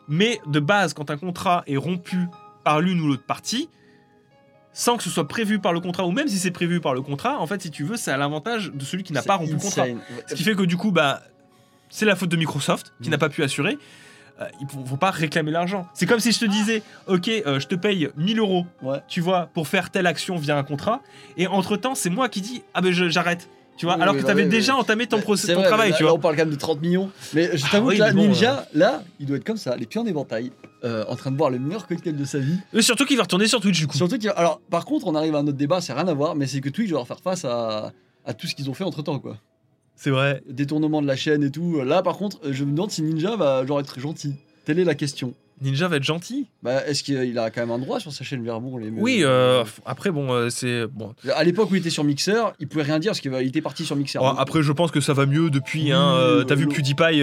[0.08, 2.18] Mais de base, quand un contrat est rompu
[2.64, 3.70] par l'une ou l'autre partie,
[4.72, 7.02] sans que ce soit prévu par le contrat, ou même si c'est prévu par le
[7.02, 9.54] contrat, en fait, si tu veux, c'est à l'avantage de celui qui n'a pas rompu
[9.54, 9.86] le contrat.
[10.28, 11.24] Ce qui fait que du coup, bah,
[11.90, 13.12] c'est la faute de Microsoft qui Mm.
[13.14, 13.80] n'a pas pu assurer.
[14.40, 15.88] Euh, ils ne vont pas réclamer l'argent.
[15.96, 19.00] C'est comme si je te disais, ok, euh, je te paye 1000 euros, Ouais.
[19.08, 21.02] tu vois, pour faire telle action via un contrat,
[21.38, 24.22] et entre temps, c'est moi qui dis, ah ben j'arrête, tu vois, Oui, alors oui,
[24.22, 26.18] que tu avais oui, déjà entamé ton, procès- ton vrai, travail, là, tu là, vois.
[26.20, 27.10] on parle quand même de 30 millions.
[27.34, 29.88] Mais je Ah t'avoue que là, bon, Ninja, là, il doit être comme ça, les
[29.88, 30.52] pieds en éventail,
[30.84, 32.58] euh, en train de boire le meilleur cocktail de sa vie.
[32.74, 33.98] Et surtout qu'il va retourner sur Twitch du coup.
[33.98, 36.14] Surtout qu'il va- Alors, par contre, on arrive à un autre débat, c'est rien à
[36.14, 37.92] voir, mais c'est que Twitch va faire face à,
[38.24, 39.38] à tout ce qu'ils ont fait entre temps, quoi.
[39.98, 40.44] C'est vrai.
[40.48, 41.82] Détournement de la chaîne et tout.
[41.84, 44.36] Là, par contre, je me demande si Ninja va genre être gentil.
[44.64, 45.34] Telle est la question.
[45.62, 46.48] Ninja va être gentil.
[46.62, 49.64] Bah, est-ce qu'il a quand même un droit sur sa chaîne Verbon les Oui, euh,
[49.86, 50.86] après, bon, euh, c'est.
[50.88, 51.14] Bon.
[51.36, 53.84] À l'époque où il était sur Mixer, il pouvait rien dire parce qu'il était parti
[53.86, 54.20] sur Mixer.
[54.38, 55.86] Après, je pense que ça va mieux depuis.
[55.86, 57.22] Oui, hein, euh, T'as vu PewDiePie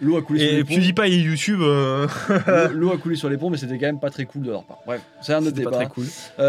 [0.00, 0.74] L'eau a coulé sur les ponts.
[0.74, 1.60] PewDiePie et YouTube.
[1.60, 4.64] L'eau- a coulé sur les ponts, mais c'était quand même pas très cool de leur
[4.64, 4.78] part.
[4.86, 5.84] Bref, c'est un autre C'était pas débat.
[5.86, 6.06] très cool.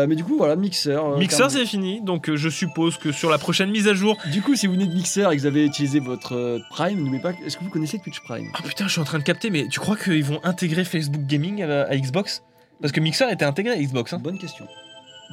[0.08, 1.00] Mais du coup, voilà, Mixer.
[1.18, 2.02] Mixer, c'est fini.
[2.02, 4.18] Donc, je suppose que sur la prochaine mise à jour.
[4.32, 7.22] Du coup, si vous venez de Mixer et que vous avez utilisé votre Prime, n'oubliez
[7.22, 7.32] pas.
[7.46, 8.48] Est-ce que vous connaissez Twitch Prime?
[8.54, 11.13] Ah putain, je suis en train de capter, mais tu crois qu'ils vont intégrer Facebook?
[11.18, 12.44] Gaming à, à Xbox
[12.82, 14.14] Parce que Mixer était intégré à Xbox.
[14.14, 14.20] hein.
[14.20, 14.68] Bonne question.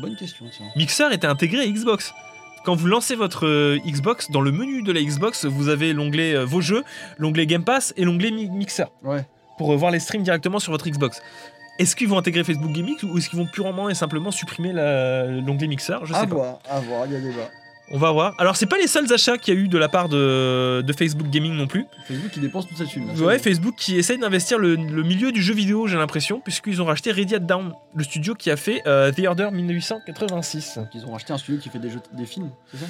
[0.01, 0.67] Bonne question, tiens.
[0.77, 2.13] Mixer était intégré à Xbox.
[2.65, 6.35] Quand vous lancez votre euh, Xbox, dans le menu de la Xbox, vous avez l'onglet
[6.37, 6.85] euh, Vos jeux,
[7.19, 9.25] l'onglet Game Pass et l'onglet Mi- Mixer Ouais.
[9.59, 11.23] pour euh, voir les streams directement sur votre Xbox.
[11.79, 15.25] Est-ce qu'ils vont intégrer Facebook Gaming ou est-ce qu'ils vont purement et simplement supprimer la-
[15.27, 15.97] l'onglet Mixer?
[16.05, 16.35] Je sais À pas.
[16.35, 17.49] voir, à voir, il y a débat.
[17.93, 18.35] On va voir.
[18.39, 20.93] Alors, c'est pas les seuls achats qu'il y a eu de la part de, de
[20.93, 21.87] Facebook Gaming non plus.
[22.07, 23.11] Facebook qui dépense toute sa thune.
[23.21, 23.39] Ouais.
[23.39, 27.11] Facebook qui essaye d'investir le, le milieu du jeu vidéo, j'ai l'impression, puisqu'ils ont racheté
[27.11, 30.79] Radiant Down, le studio qui a fait euh, The Order 1886.
[30.95, 32.87] Ils ont racheté un studio qui fait des, jeux, des films, c'est ça?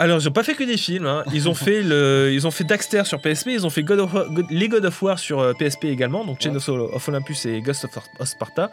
[0.00, 1.06] Alors, ils ont pas fait que des films.
[1.06, 1.24] hein.
[1.32, 3.48] Ils ont fait le, ils ont fait Daxter sur PSP.
[3.48, 6.24] Ils ont fait God of War- God- les God of War sur euh, PSP également,
[6.24, 6.68] donc Chain Ouais.
[6.68, 8.70] of, Olympus et Ghost of, of Sparta.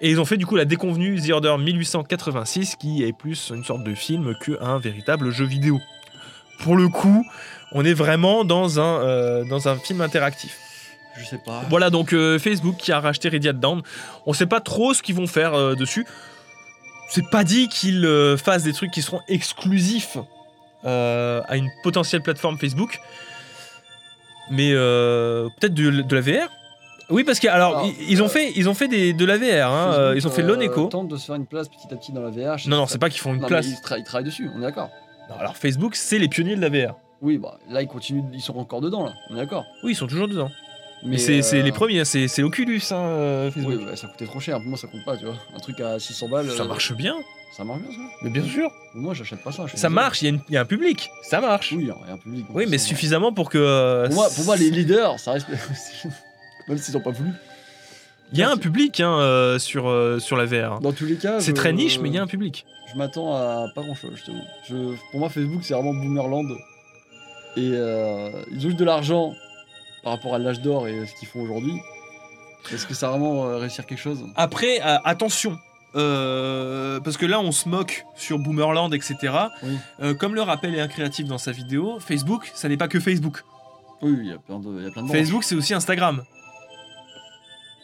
[0.00, 3.64] Et ils ont fait du coup la déconvenue The Order 1886, qui est plus une
[3.64, 5.80] sorte de film qu'un véritable jeu vidéo.
[6.60, 7.24] Pour le coup,
[7.72, 10.56] on est vraiment dans un, euh, dans un film interactif.
[11.18, 11.64] Je sais pas.
[11.68, 13.82] Voilà donc euh, Facebook qui a racheté Radiant Down.
[14.24, 16.06] On sait pas trop ce qu'ils vont faire euh, dessus.
[17.08, 20.16] C'est pas dit qu'ils euh, fassent des trucs qui seront exclusifs
[20.84, 23.00] euh, à une potentielle plateforme Facebook.
[24.50, 26.48] Mais euh, peut-être de, de la VR.
[27.08, 29.36] Oui parce que alors, Alors, ils, ils ont fait ils ont fait des, de la
[29.36, 29.66] VR.
[29.72, 30.86] hein, Facebook, euh, ils ont fait euh, l'Oneco.
[30.86, 32.56] tente de se faire une place petit à petit dans la VR.
[32.68, 33.66] Non non c'est pas qu'ils font une Non, place.
[33.66, 34.90] ils, tra- ils travaillent dessus, on est d'accord.
[35.38, 36.94] Alors Facebook c'est les pionniers de la VR.
[37.20, 39.64] Oui, bah là ils continuent, ils sont encore dedans là, on est d'accord.
[39.82, 40.50] Oui ils sont toujours dedans.
[41.02, 42.04] Mais Mais c'est euh, les premiers.
[42.04, 43.74] C'est c'est Oculus hein, euh, Facebook.
[43.78, 44.58] Oui, bah, ça coûtait trop cher.
[44.58, 45.36] Pour moi, ça compte pas, tu vois.
[45.54, 46.50] Un truc à 600 balles.
[46.50, 47.14] Ça euh, marche bien.
[47.56, 48.02] Ça marche bien, ça.
[48.22, 48.70] Mais bien sûr.
[48.94, 49.66] Moi, j'achète pas ça.
[49.74, 50.22] Ça marche.
[50.22, 51.10] Il y, y a un public.
[51.22, 51.72] Ça marche.
[51.72, 52.46] Oui, il y a un public.
[52.52, 53.58] Oui, mais suffisamment pour que.
[53.58, 55.46] euh, Pour moi, pour moi, les leaders, ça reste.
[56.68, 57.30] Même s'ils ont pas voulu.
[58.32, 60.78] Il y a un public hein, euh, sur, euh, sur la VR.
[60.80, 61.40] Dans tous les cas.
[61.40, 62.64] C'est très niche, mais il y a un public.
[62.92, 64.32] Je m'attends à pas grand chose, je.
[64.68, 64.94] Je...
[65.10, 66.48] Pour moi, Facebook, c'est vraiment Boomerland.
[67.56, 69.34] Et euh, ils ont juste de l'argent
[70.02, 71.74] par rapport à l'âge d'or et ce qu'ils font aujourd'hui.
[72.72, 74.24] Est-ce que ça va vraiment euh, réussir quelque chose?
[74.36, 75.56] Après, euh, attention.
[75.96, 79.16] euh, parce que là, on se moque sur Boomerland, etc.
[79.62, 79.76] Oui.
[80.02, 83.42] Euh, comme le rappelle un créatif dans sa vidéo, Facebook, ça n'est pas que Facebook.
[84.02, 85.18] Oui, il y a plein de, il y a plein de branches.
[85.18, 86.22] Facebook, c'est aussi Instagram.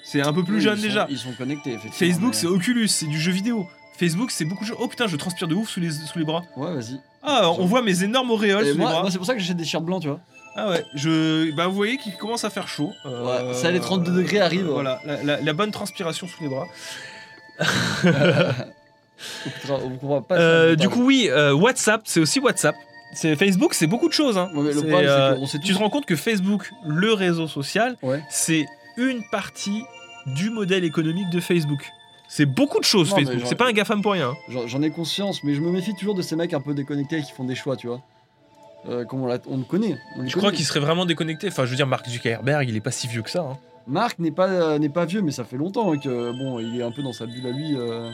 [0.04, 1.06] C'est un peu plus Oui, jeune ils sont- déjà.
[1.10, 1.98] Ils sont connectés, effectivement.
[2.12, 3.66] Facebook, mais- c'est Oculus, c'est du jeu vidéo.
[3.98, 4.78] Facebook, c'est beaucoup de choses.
[4.80, 6.42] Oh putain, je transpire de ouf sous les, sous les bras.
[6.56, 7.00] Ouais, vas-y.
[7.22, 9.02] Ah, on voit mes énormes auréoles Et sous moi, les bras.
[9.02, 10.20] moi, c'est pour ça que j'achète des shirts blancs, tu vois.
[10.58, 11.50] Ah ouais, je...
[11.54, 12.92] bah, vous voyez qu'il commence à faire chaud.
[13.04, 14.64] Euh, Ouais, ça, les 32 degrés arrivent.
[14.66, 16.66] Voilà, la, la- la bonne transpiration sous les bras.
[19.68, 20.36] On pas.
[20.36, 22.74] Euh, du coup, oui, euh, WhatsApp, c'est aussi WhatsApp.
[23.14, 24.36] C'est Facebook, c'est beaucoup de choses.
[24.36, 24.50] hein.
[24.54, 28.22] Ouais, le problème, sait tu te rends compte que Facebook, le réseau social, Ouais.
[28.28, 28.66] c'est
[28.98, 29.82] une partie
[30.26, 31.90] du modèle économique de Facebook.
[32.28, 33.42] C'est beaucoup de choses Non, Facebook.
[33.46, 34.30] C'est pas un GAFAM pour rien.
[34.30, 34.34] hein.
[34.48, 37.22] J'en j'en ai conscience, mais je me méfie toujours de ces mecs un peu déconnectés
[37.22, 38.00] qui font des choix, tu vois.
[38.88, 39.98] Euh, comme on, on le connaît.
[40.18, 41.48] on Je crois qu'il serait vraiment déconnecté.
[41.48, 43.40] Enfin, je veux dire, Mark Zuckerberg, il est pas si vieux que ça.
[43.40, 43.58] hein.
[43.88, 46.78] Marc n'est pas, euh, n'est pas vieux, mais ça fait longtemps hein, que bon, il
[46.80, 47.76] est un peu dans sa bulle à lui.
[47.76, 48.10] euh,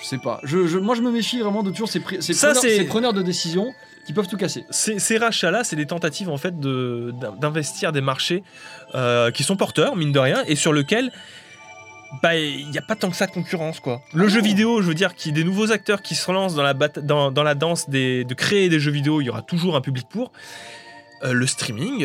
[0.00, 0.40] Je sais pas.
[0.42, 2.84] Je, je- moi, je me méfie vraiment de toujours ces, ces Ça, preneurs, c'est- ces
[2.84, 3.72] preneurs de décision
[4.06, 4.64] qui peuvent tout casser.
[4.70, 8.42] Ces, ces rachats-là, c'est des tentatives en fait de- d'in- d'investir des marchés
[8.94, 11.12] euh, qui sont porteurs, mine de rien, et sur lesquels
[12.22, 13.78] bah, il n'y a pas tant que ça de concurrence.
[13.80, 14.02] quoi.
[14.12, 16.74] Le jeu vidéo, je veux dire, qui des nouveaux acteurs qui se relancent dans la,
[16.74, 19.80] dans, dans la danse des, de créer des jeux vidéo, il y aura toujours un
[19.80, 20.32] public pour.
[21.24, 22.04] Euh, le streaming,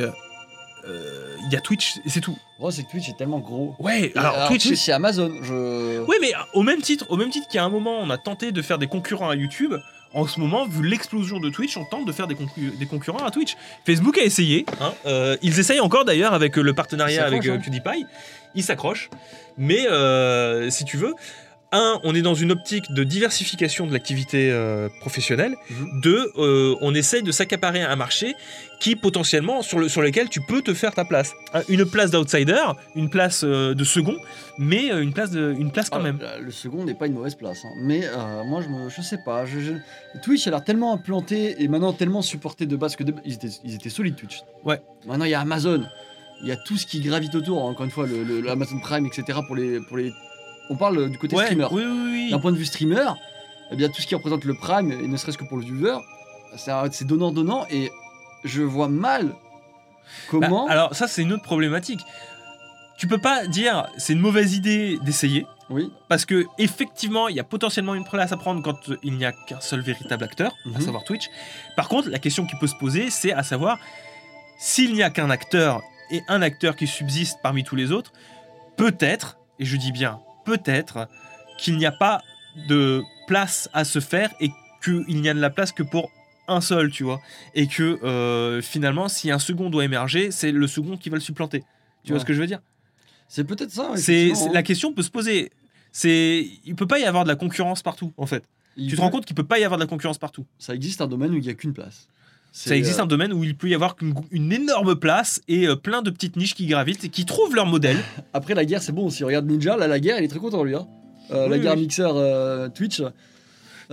[0.87, 2.37] euh, il y a Twitch, et c'est tout.
[2.59, 3.75] Moi, c'est que Twitch est tellement gros.
[3.79, 5.31] Ouais, alors, Twitch, c'est- c'est Amazon.
[5.43, 5.99] Je...
[6.05, 8.61] Oui, mais au même titre, au même titre qu'à un moment, on a tenté de
[8.61, 9.73] faire des concurrents à YouTube.
[10.13, 13.25] En ce moment, vu l'explosion de Twitch, on tente de faire des, concu- des concurrents
[13.25, 13.55] à Twitch.
[13.85, 14.65] Facebook a essayé.
[14.79, 18.05] hein, euh, ils essayent encore d'ailleurs avec le partenariat avec euh, PewDiePie.
[18.57, 19.09] Ils s'accrochent.
[19.57, 21.13] Mais euh, si tu veux,
[21.73, 25.53] un, on est dans une optique de diversification de l'activité euh, professionnelle.
[25.69, 26.01] Mhm.
[26.01, 28.33] Deux, euh, on essaye de s'accaparer un marché
[28.79, 31.33] qui potentiellement sur, le, sur lequel tu peux te faire ta place.
[31.67, 32.61] Une place d'outsider,
[32.95, 34.15] une place euh, de second,
[34.57, 36.19] mais une place, de, une place quand Ah, même.
[36.41, 37.59] Le second n'est pas une mauvaise place.
[37.65, 37.73] hein.
[37.81, 38.01] Mais
[38.45, 39.45] moi, je, me, je sais pas.
[39.45, 43.13] je- je- Twitch a l'air tellement implanté et maintenant tellement supporté de base que de-
[43.25, 44.41] ils, étaient, ils étaient solides, Twitch.
[44.63, 44.79] Ouais.
[45.05, 45.83] Maintenant, il y a Amazon.
[46.41, 47.63] Il y a tout ce qui gravite autour.
[47.63, 49.39] Encore une fois, le, Amazon Prime, etc.
[49.47, 50.13] Pour les, pour les...
[50.69, 51.67] On parle du côté Ouais, streamer.
[51.71, 52.31] Oui, oui, oui.
[52.31, 53.07] D'un point de vue streamer,
[53.71, 55.97] eh bien, tout ce qui représente le Prime, et ne serait-ce que pour le viewer,
[56.55, 57.65] c'est donnant-donnant.
[57.69, 57.89] Et
[58.43, 59.33] je vois mal
[60.29, 60.65] comment.
[60.67, 62.01] Bah, alors ça c'est une autre problématique.
[62.97, 67.39] Tu peux pas dire c'est une mauvaise idée d'essayer Oui, parce que effectivement il y
[67.39, 70.53] a potentiellement une place à prendre quand euh, il n'y a qu'un seul véritable acteur,
[70.65, 70.81] à Mhm.
[70.81, 71.29] savoir Twitch.
[71.75, 73.77] Par contre la question qui peut se poser c'est à savoir
[74.59, 75.81] s'il n'y a qu'un acteur
[76.11, 78.13] et un acteur qui subsiste parmi tous les autres,
[78.75, 81.07] peut-être et je dis bien peut-être
[81.57, 82.21] qu'il n'y a pas
[82.69, 84.49] de place à se faire et
[84.83, 86.09] qu'il n'y a de la place que pour
[86.47, 87.19] un seul, tu vois.
[87.55, 91.21] Et que euh, finalement, si un second doit émerger, c'est le second qui va le
[91.21, 91.63] supplanter.
[92.03, 92.61] Tu vois ce que je veux dire?
[93.27, 93.91] C'est peut-être ça.
[93.95, 94.51] C'est c'est- hein.
[94.53, 95.51] La question peut se poser.
[95.91, 98.45] C'est Il peut pas y avoir de la concurrence partout, en fait.
[98.77, 100.45] Il tu te rends compte qu'il peut pas y avoir de la concurrence partout.
[100.59, 102.07] Ça existe un domaine où il n'y a qu'une place.
[102.59, 103.95] Ça existe euh, un domaine où il peut y avoir
[104.31, 107.65] une énorme place et euh, plein de petites niches qui gravitent et qui trouvent leur
[107.67, 107.97] modèle.
[108.33, 109.09] Après la guerre, c'est bon.
[109.11, 110.73] Si on regarde Ninja, là, la guerre, il est très content lui.
[110.75, 110.87] Hein.
[111.31, 111.81] Euh, la guerre oui.
[111.81, 113.01] mixeur euh, Twitch.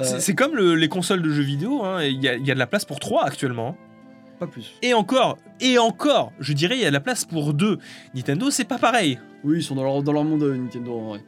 [0.02, 2.54] C'est- comme le- les consoles de jeux vidéo, hein, il y, a- il y a
[2.54, 3.76] de la place pour trois actuellement.
[4.40, 4.72] pas plus.
[4.82, 7.78] Et encore, et encore, je dirais, il y a de la place pour deux.
[8.14, 9.20] Nintendo, c'est pas pareil.
[9.44, 11.20] Oui, ils sont dans leur, dans leur monde Nintendo en vrai.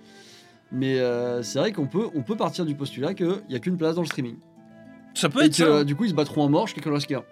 [0.73, 0.99] Mais
[1.43, 4.01] c'est vrai qu'on peut, on peut partir du postulat qu'il n'y a qu'une place dans
[4.03, 4.37] le streaming.
[5.17, 5.65] Ça peut Et être que ça.
[5.65, 7.23] euh, du coup, ils se battront en mort jusqu'à ce qu'il en reste qu'un.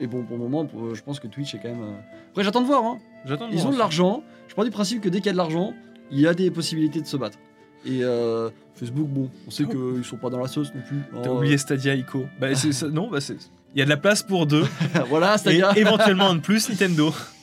[0.00, 1.82] Et bon, pour le moment, pour- je pense que Twitch est quand même.
[1.82, 1.92] euh,
[2.30, 2.84] Après, j'attends de voir.
[2.84, 2.98] Hein.
[3.24, 4.22] J'attends Ils voir ont de l'argent.
[4.48, 5.72] Je pars du principe que dès qu'il y a de l'argent,
[6.10, 7.38] il y a des possibilités de se battre.
[7.86, 10.98] Et euh, Facebook, bon, on sait qu'ils sont pas dans la sauce non plus.
[11.22, 12.24] T'as Oh, oublié Stadia Ico.
[12.40, 13.36] Bah, c'est ça- non, bah c'est.
[13.74, 14.64] Il y a de la place pour deux.
[15.08, 15.76] voilà, et Stadia.
[15.76, 17.12] éventuellement un de plus, Nintendo.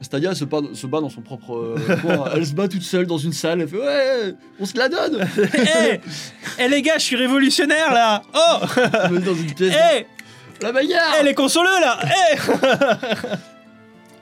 [0.00, 2.30] Stadia se bat, se bat dans son propre euh, coin.
[2.34, 3.60] Elle se bat toute seule dans une salle.
[3.62, 6.00] Elle fait Ouais, on se la donne Hé
[6.60, 8.64] Eh les gars, je suis révolutionnaire là Oh
[9.10, 9.74] dans une pièce.
[9.74, 10.06] Hé
[10.62, 12.38] La bagarre Eh les consoleux là Eh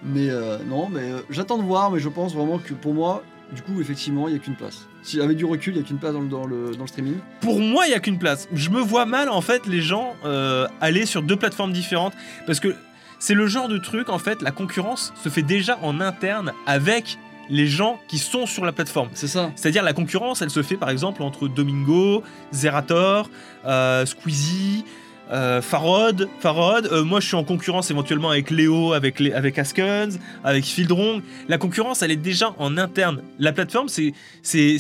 [0.03, 3.25] Mais euh, non, mais euh, j'attends de voir, mais je pense vraiment que pour moi,
[3.53, 4.87] du coup, effectivement, il n'y a qu'une place.
[5.03, 6.87] Si avec du recul, il n'y a qu'une place dans le, dans le, dans le
[6.87, 7.17] streaming.
[7.41, 8.49] Pour moi, il y a qu'une place.
[8.53, 12.13] Je me vois mal en fait les gens euh, aller sur deux plateformes différentes
[12.47, 12.75] parce que
[13.19, 17.19] c'est le genre de truc en fait, la concurrence se fait déjà en interne avec
[17.49, 19.09] les gens qui sont sur la plateforme.
[19.15, 19.53] C'est ça.
[19.55, 23.31] C'est-à-dire la concurrence, elle se fait par exemple entre Domingo, Zerator,
[23.65, 24.85] euh, Squeezie,
[25.33, 26.29] euh, Farod.
[26.41, 26.87] Farod.
[26.87, 31.23] Euh, moi, je suis en concurrence éventuellement avec Léo, avec, les, avec Askens, avec Fieldrong.
[31.49, 33.23] La concurrence, elle est déjà en interne.
[33.39, 34.13] La plateforme, c'est
[34.43, 34.77] c'est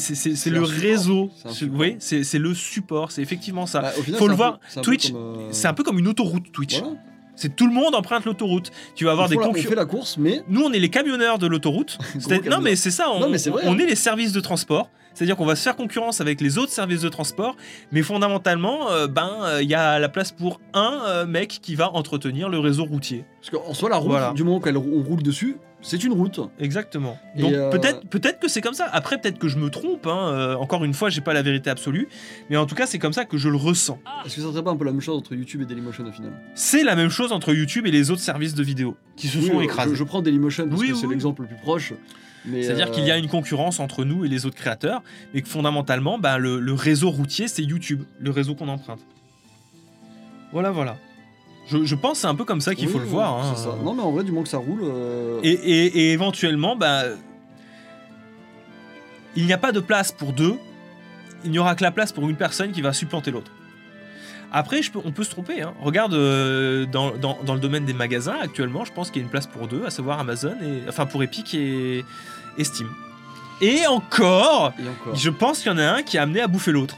[0.46, 1.30] le réseau.
[1.44, 1.50] Un
[2.00, 3.10] C'est- le support.
[3.12, 3.80] C'est effectivement ça.
[3.80, 5.12] Bah, final, Faut le voir, Twitch,
[5.50, 6.80] C'est un peu comme une autoroute Twitch.
[6.80, 6.96] Voilà.
[7.36, 8.72] C'est tout le monde emprunte l'autoroute.
[8.94, 9.68] Tu vas avoir des concurrents.
[9.68, 11.98] fait la course, mais Nous, on est les camionneurs de l'autoroute.
[12.50, 13.10] Non, mais c'est ça.
[13.10, 13.78] On, Non, mais c'est vrai, on hein.
[13.78, 14.90] est les services de transport.
[15.16, 17.56] C'est-à-dire qu'on va se faire concurrence avec les autres services de transport,
[17.90, 21.74] mais fondamentalement, euh, ben, euh, il y a la place pour un euh, mec qui
[21.74, 23.24] va entretenir le réseau routier.
[23.40, 24.32] parce qu'en soi, la route, Voilà.
[24.34, 26.38] du moment qu'on roule dessus, c'est une route.
[26.58, 27.18] Exactement.
[27.34, 28.88] Et, Donc euh, peut-être, peut-être que c'est comme ça.
[28.92, 30.06] Après, peut-être que je me trompe.
[30.06, 30.32] hein.
[30.34, 32.08] Euh, encore une fois, j'ai pas la vérité absolue,
[32.50, 33.98] mais en tout cas, c'est comme ça que je le ressens.
[34.26, 36.12] Est-ce que ça serait pas un peu la même chose entre YouTube et Dailymotion au
[36.12, 36.32] final?
[36.54, 39.46] C'est la même chose entre YouTube et les autres services de vidéo qui se Oui,
[39.46, 39.90] sont euh, écrasés.
[39.90, 41.92] Je, je prends Dailymotion parce Oui, que oui, c'est l'exemple le plus proche.
[42.46, 45.02] Mais, C'est-à-dire euh, qu'il y a une concurrence entre nous et les autres créateurs,
[45.34, 49.00] et que fondamentalement, ben, le, le réseau routier, c'est YouTube, le réseau qu'on emprunte.
[50.52, 50.96] Voilà, voilà.
[51.68, 53.34] Je, je pense que c'est un peu comme ça qu'il Oui, faut le voir.
[53.44, 53.54] hein.
[53.56, 53.76] ça.
[53.82, 54.80] Non, mais en vrai, du moment que ça roule.
[54.84, 57.02] euh, Et, et- et éventuellement, bah,
[59.34, 60.54] il n'y a pas de place pour deux.
[61.44, 63.50] Il n'y aura que la place pour une personne qui va supplanter l'autre.
[64.52, 65.62] Après, je peux- on peut se tromper.
[65.62, 65.74] hein.
[65.80, 69.26] Regarde euh, dans, dans- dans le domaine des magasins actuellement, je pense qu'il y a
[69.26, 72.04] une place pour deux, à savoir Amazon et enfin pour Epic et,
[72.58, 72.88] et Steam.
[73.60, 75.14] Et encore, Et encore.
[75.16, 76.96] je pense qu'il y en a un qui est amené à bouffer l'autre.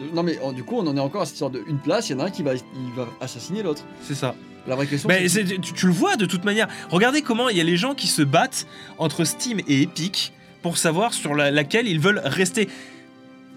[0.00, 2.08] Euh, Non, mais du coup, on en est encore à cette histoire de une place.
[2.08, 3.82] Il y en a un qui va, il va assassiner l'autre.
[4.02, 4.34] C'est ça.
[4.66, 6.68] La vraie question, Mais c'est- tu, tu le vois de toute manière.
[6.90, 8.66] Regardez comment il y a les gens qui se battent
[8.98, 10.32] entre Steam et Epic
[10.62, 12.68] pour savoir sur la- laquelle ils veulent rester.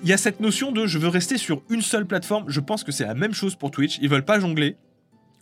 [0.03, 2.45] Il y a cette notion de je veux rester sur une seule plateforme.
[2.47, 3.99] Je pense que c'est la même chose pour Twitch.
[4.01, 4.77] Ils veulent pas jongler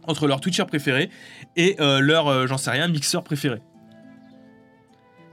[0.05, 1.09] entre leur Twitcher préféré
[1.55, 3.61] et euh, leur, euh, j'en sais rien, mixeur préféré.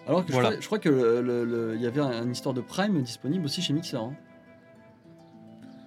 [0.06, 2.30] Alors que je crois- je, crois, que le- le- le- il y avait un- une
[2.30, 3.96] histoire de Prime disponible aussi chez Mixer.
[3.96, 4.14] hein.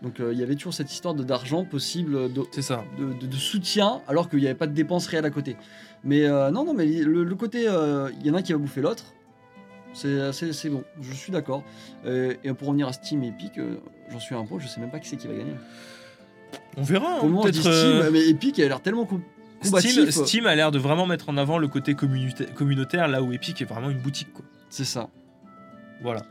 [0.04, 2.84] Donc euh, il y avait toujours cette histoire d'argent possible, de, ça.
[2.98, 5.56] de, de- de soutien, alors qu'il n'y avait pas de dépenses réelles à côté.
[6.04, 9.14] Mais non, non, mais le, côté, il y en a un qui va bouffer l'autre.
[10.00, 11.64] C'est bon, je suis d'accord.
[12.06, 13.76] Euh, et pour revenir à Steam et Epic, euh,
[14.12, 15.56] j'en suis un peu, je sais même pas qui c'est qui va gagner.
[16.78, 17.20] On verra.
[17.22, 19.22] hein, peut-être, Steam, euh, mais Epic elle a l'air tellement com-
[19.64, 20.10] combatif.
[20.10, 23.62] Steam, a l'air de vraiment mettre en avant le côté communauta- communautaire, là où Epic
[23.62, 24.32] est vraiment une boutique.
[24.34, 24.46] Quoi.
[24.70, 25.10] C'est ça.
[26.02, 26.22] Voilà.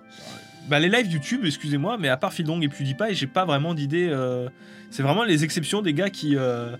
[0.68, 4.08] Bah, les lives YouTube, excusez-moi, mais à part Phildong et PewDiePie, j'ai pas vraiment d'idée.
[4.10, 4.48] euh,
[4.90, 6.36] C'est vraiment les exceptions des gars qui.
[6.36, 6.76] euh,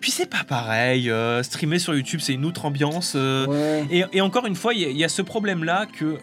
[0.00, 1.10] Puis c'est pas pareil.
[1.10, 3.12] euh, Streamer sur YouTube, c'est une autre ambiance.
[3.16, 3.86] euh, Ouais.
[3.90, 6.18] Et, et encore une fois, il y, a- il y a ce problème-là que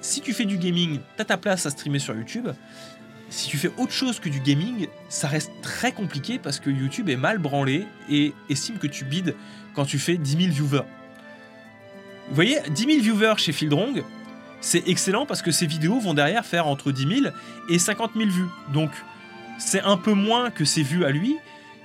[0.00, 2.48] si tu fais du gaming, t'as ta place à streamer sur YouTube.
[3.28, 7.08] Si tu fais autre chose que du gaming, ça reste très compliqué parce que YouTube
[7.08, 9.36] est mal branlé et estime que tu bides
[9.74, 10.82] quand tu fais 10 000 viewers.
[12.28, 14.02] Vous voyez, 10 000 viewers chez Fieldrong,
[14.60, 17.34] c'est excellent parce que ces vidéos vont derrière faire entre 10 000
[17.68, 18.46] et 50 000 vues.
[18.72, 18.90] Donc,
[19.58, 21.36] c'est un peu moins que ses vues à lui,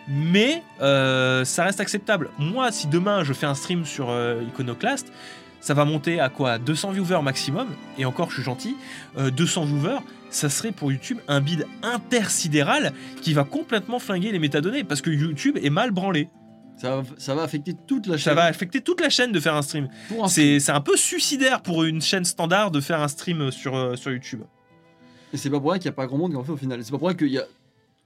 [0.07, 2.29] mais euh, ça reste acceptable.
[2.37, 5.11] Moi, si demain je fais un stream sur euh, Iconoclast,
[5.65, 6.59] ça va monter à quoi?
[6.59, 8.75] 200 viewers maximum, et encore je suis gentil,
[9.17, 9.99] euh, 200 viewers,
[10.29, 15.09] ça serait pour YouTube un bid intersidéral qui va complètement flinguer les métadonnées, parce que
[15.09, 16.29] YouTube est mal branlé.
[16.77, 18.23] Ça va, ça va affecter toute la chaîne.
[18.23, 19.87] Ça va affecter toute la chaîne de faire un stream.
[20.27, 24.11] C'est un peu suicidaire pour une chaîne standard de faire un stream sur, euh, sur
[24.11, 24.41] YouTube.
[25.33, 26.57] Et c'est pas pour rien qu'il n'y a pas grand monde qui en fait au
[26.57, 26.83] final.
[26.83, 27.45] C'est pas pour rien qu'il y a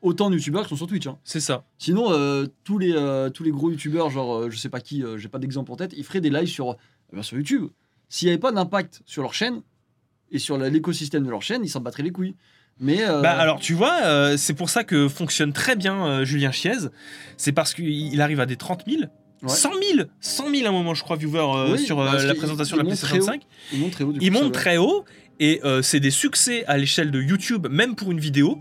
[0.01, 1.07] autant de youtubeurs qui sont sur Twitch.
[1.07, 1.17] hein.
[1.23, 1.63] C'est ça.
[1.77, 5.03] Sinon, euh, tous, les, euh, tous les gros youtubeurs, genre euh, je sais pas qui,
[5.03, 6.75] euh, j'ai pas d'exemple en tête, ils feraient des lives sur,
[7.11, 7.67] eh ben, sur YouTube.
[8.07, 9.61] S'il n'y avait pas d'impact sur leur chaîne
[10.31, 12.35] et sur l'écosystème de leur chaîne, ils s'en battraient les couilles.
[12.79, 16.25] Mais euh, Bah alors tu vois, euh, c'est pour ça que fonctionne très bien euh,
[16.25, 16.71] Julien Chiez.
[17.35, 19.01] C'est parce qu'il il arrive à des 30 000,
[19.41, 19.47] Ouais.
[19.47, 22.75] 100 000, 100 000 à un moment je crois viewers Oui, sur parce la présentation
[22.75, 23.39] de il la monte PlayStation très haut.
[23.39, 23.41] 5.
[23.73, 24.11] ils montent très haut.
[24.11, 24.59] du Il coup, ça monte va.
[24.61, 25.05] très haut
[25.39, 28.59] et c'est des succès à l'échelle de YouTube, même pour une vidéo.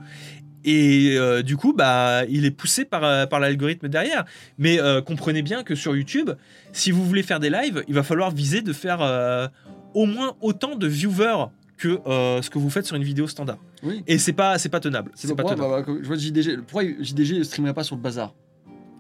[0.65, 4.25] Et euh, du coup, bah, il est poussé par, euh, par l'algorithme derrière.
[4.59, 6.31] Mais euh, comprenez bien que sur YouTube,
[6.73, 9.49] si vous voulez faire des lives, il va falloir viser de faire euh,
[9.95, 11.47] au moins autant de viewers
[11.77, 13.59] que ce que vous faites sur une vidéo standard.
[13.85, 14.03] Oui.
[14.09, 15.13] Et c'est pas, c'est pas tenable.
[15.15, 15.61] C'est pas pas tenable.
[15.61, 16.57] bah, bah, je vois JDG.
[16.67, 18.35] Pourquoi JDG ne streamerait pas sur le bazar?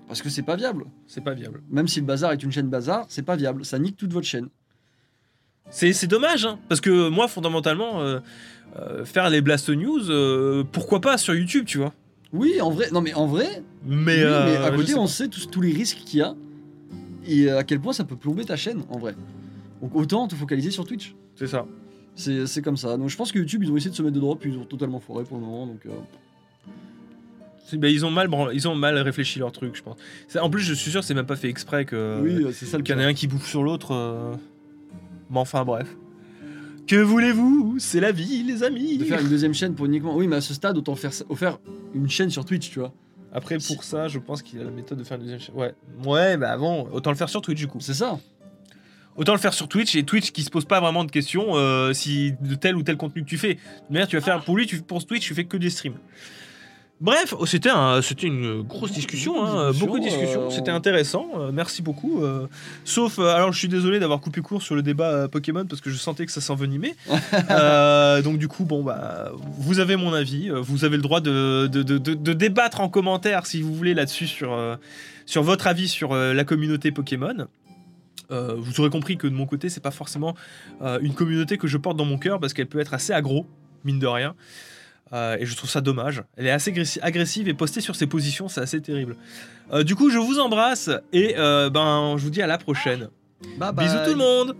[0.06, 0.84] Parce que c'est pas viable.
[1.06, 1.62] C'est pas viable.
[1.70, 3.64] Même si le bazar est une chaîne bazar, c'est pas viable.
[3.64, 4.48] Ça nique toute votre chaîne.
[5.70, 8.20] C'est dommage, hein, parce que moi, fondamentalement, euh,
[8.78, 11.92] euh, faire les Blast News, euh, pourquoi pas sur YouTube, tu vois
[12.32, 12.88] Oui, en vrai.
[12.92, 15.06] Non, mais en vrai, mais, oui, mais à côté, on pas.
[15.08, 16.34] sait tous, tous les risques qu'il y a
[17.26, 19.14] et à quel point ça peut plomber ta chaîne, en vrai.
[19.82, 21.14] Donc autant te focaliser sur Twitch.
[21.36, 21.66] C'est ça.
[22.16, 22.96] C'est comme ça.
[22.96, 24.64] Donc je pense que YouTube, ils ont essayé de se mettre de puis ils ont
[24.64, 25.66] totalement foiré pour le moment.
[25.66, 25.90] Donc euh,
[27.76, 29.96] bah, ils, ont mal branlé- ils ont mal réfléchi leur truc, je pense.
[30.40, 32.76] En plus, je suis sûr que c'est même pas fait exprès que oui, c'est ça
[32.78, 34.36] le qu'il y en ait un qui bouffe sur l'autre.
[35.30, 35.88] Mais enfin, bref.
[36.86, 37.76] Que voulez-vous?
[37.78, 40.16] C'est la vie, les amis De faire une deuxième chaîne pour uniquement.
[40.16, 41.58] Oui, mais à ce stade, autant faire, faire
[41.94, 42.92] une chaîne sur Twitch, tu vois.
[43.32, 45.54] Après, pour ça, je pense qu'il y a la méthode de faire une deuxième chaîne.
[45.54, 45.74] Ouais,
[46.06, 47.80] ouais, bah bon, autant le faire sur Twitch, du coup.
[47.80, 48.18] C'est ça.
[49.16, 51.92] Autant le faire sur Twitch et Twitch qui se pose pas vraiment de questions euh,
[51.92, 53.54] si de tel ou tel contenu que tu fais.
[53.54, 55.96] De manière, tu vas faire pour lui, tu, pour Twitch, tu fais que des streams.
[57.00, 60.46] Bref, oh, c'était un, c'était une grosse discussion, hein, beaucoup de discussions.
[60.46, 62.24] euh, C'était intéressant, euh, merci beaucoup.
[62.24, 62.48] euh,
[62.84, 65.96] sauf, alors je suis désolé d'avoir coupé court sur le débat Pokémon parce que je
[65.96, 66.96] sentais que ça s'envenimait.
[68.24, 71.82] Donc du coup, bon bah, vous avez mon avis, vous avez le droit de, de,
[71.84, 74.58] de- de- de débattre en commentaire si vous voulez là-dessus sur,
[75.24, 77.46] sur votre avis sur la communauté Pokémon.
[78.30, 80.34] Euh, vous aurez compris que de mon côté, c'est pas forcément
[80.82, 83.46] euh, une communauté que je porte dans mon cœur parce qu'elle peut être assez aggro,
[83.84, 84.34] mine de rien.
[85.12, 86.22] Euh, et je trouve ça dommage.
[86.36, 89.16] Elle est assez agressi- agressive et postée sur ses positions, c'est assez terrible.
[89.72, 93.08] Euh, du coup, je vous embrasse et euh, ben, je vous dis à la prochaine.
[93.58, 93.86] Bye bye.
[93.86, 94.56] Bisous tout le monde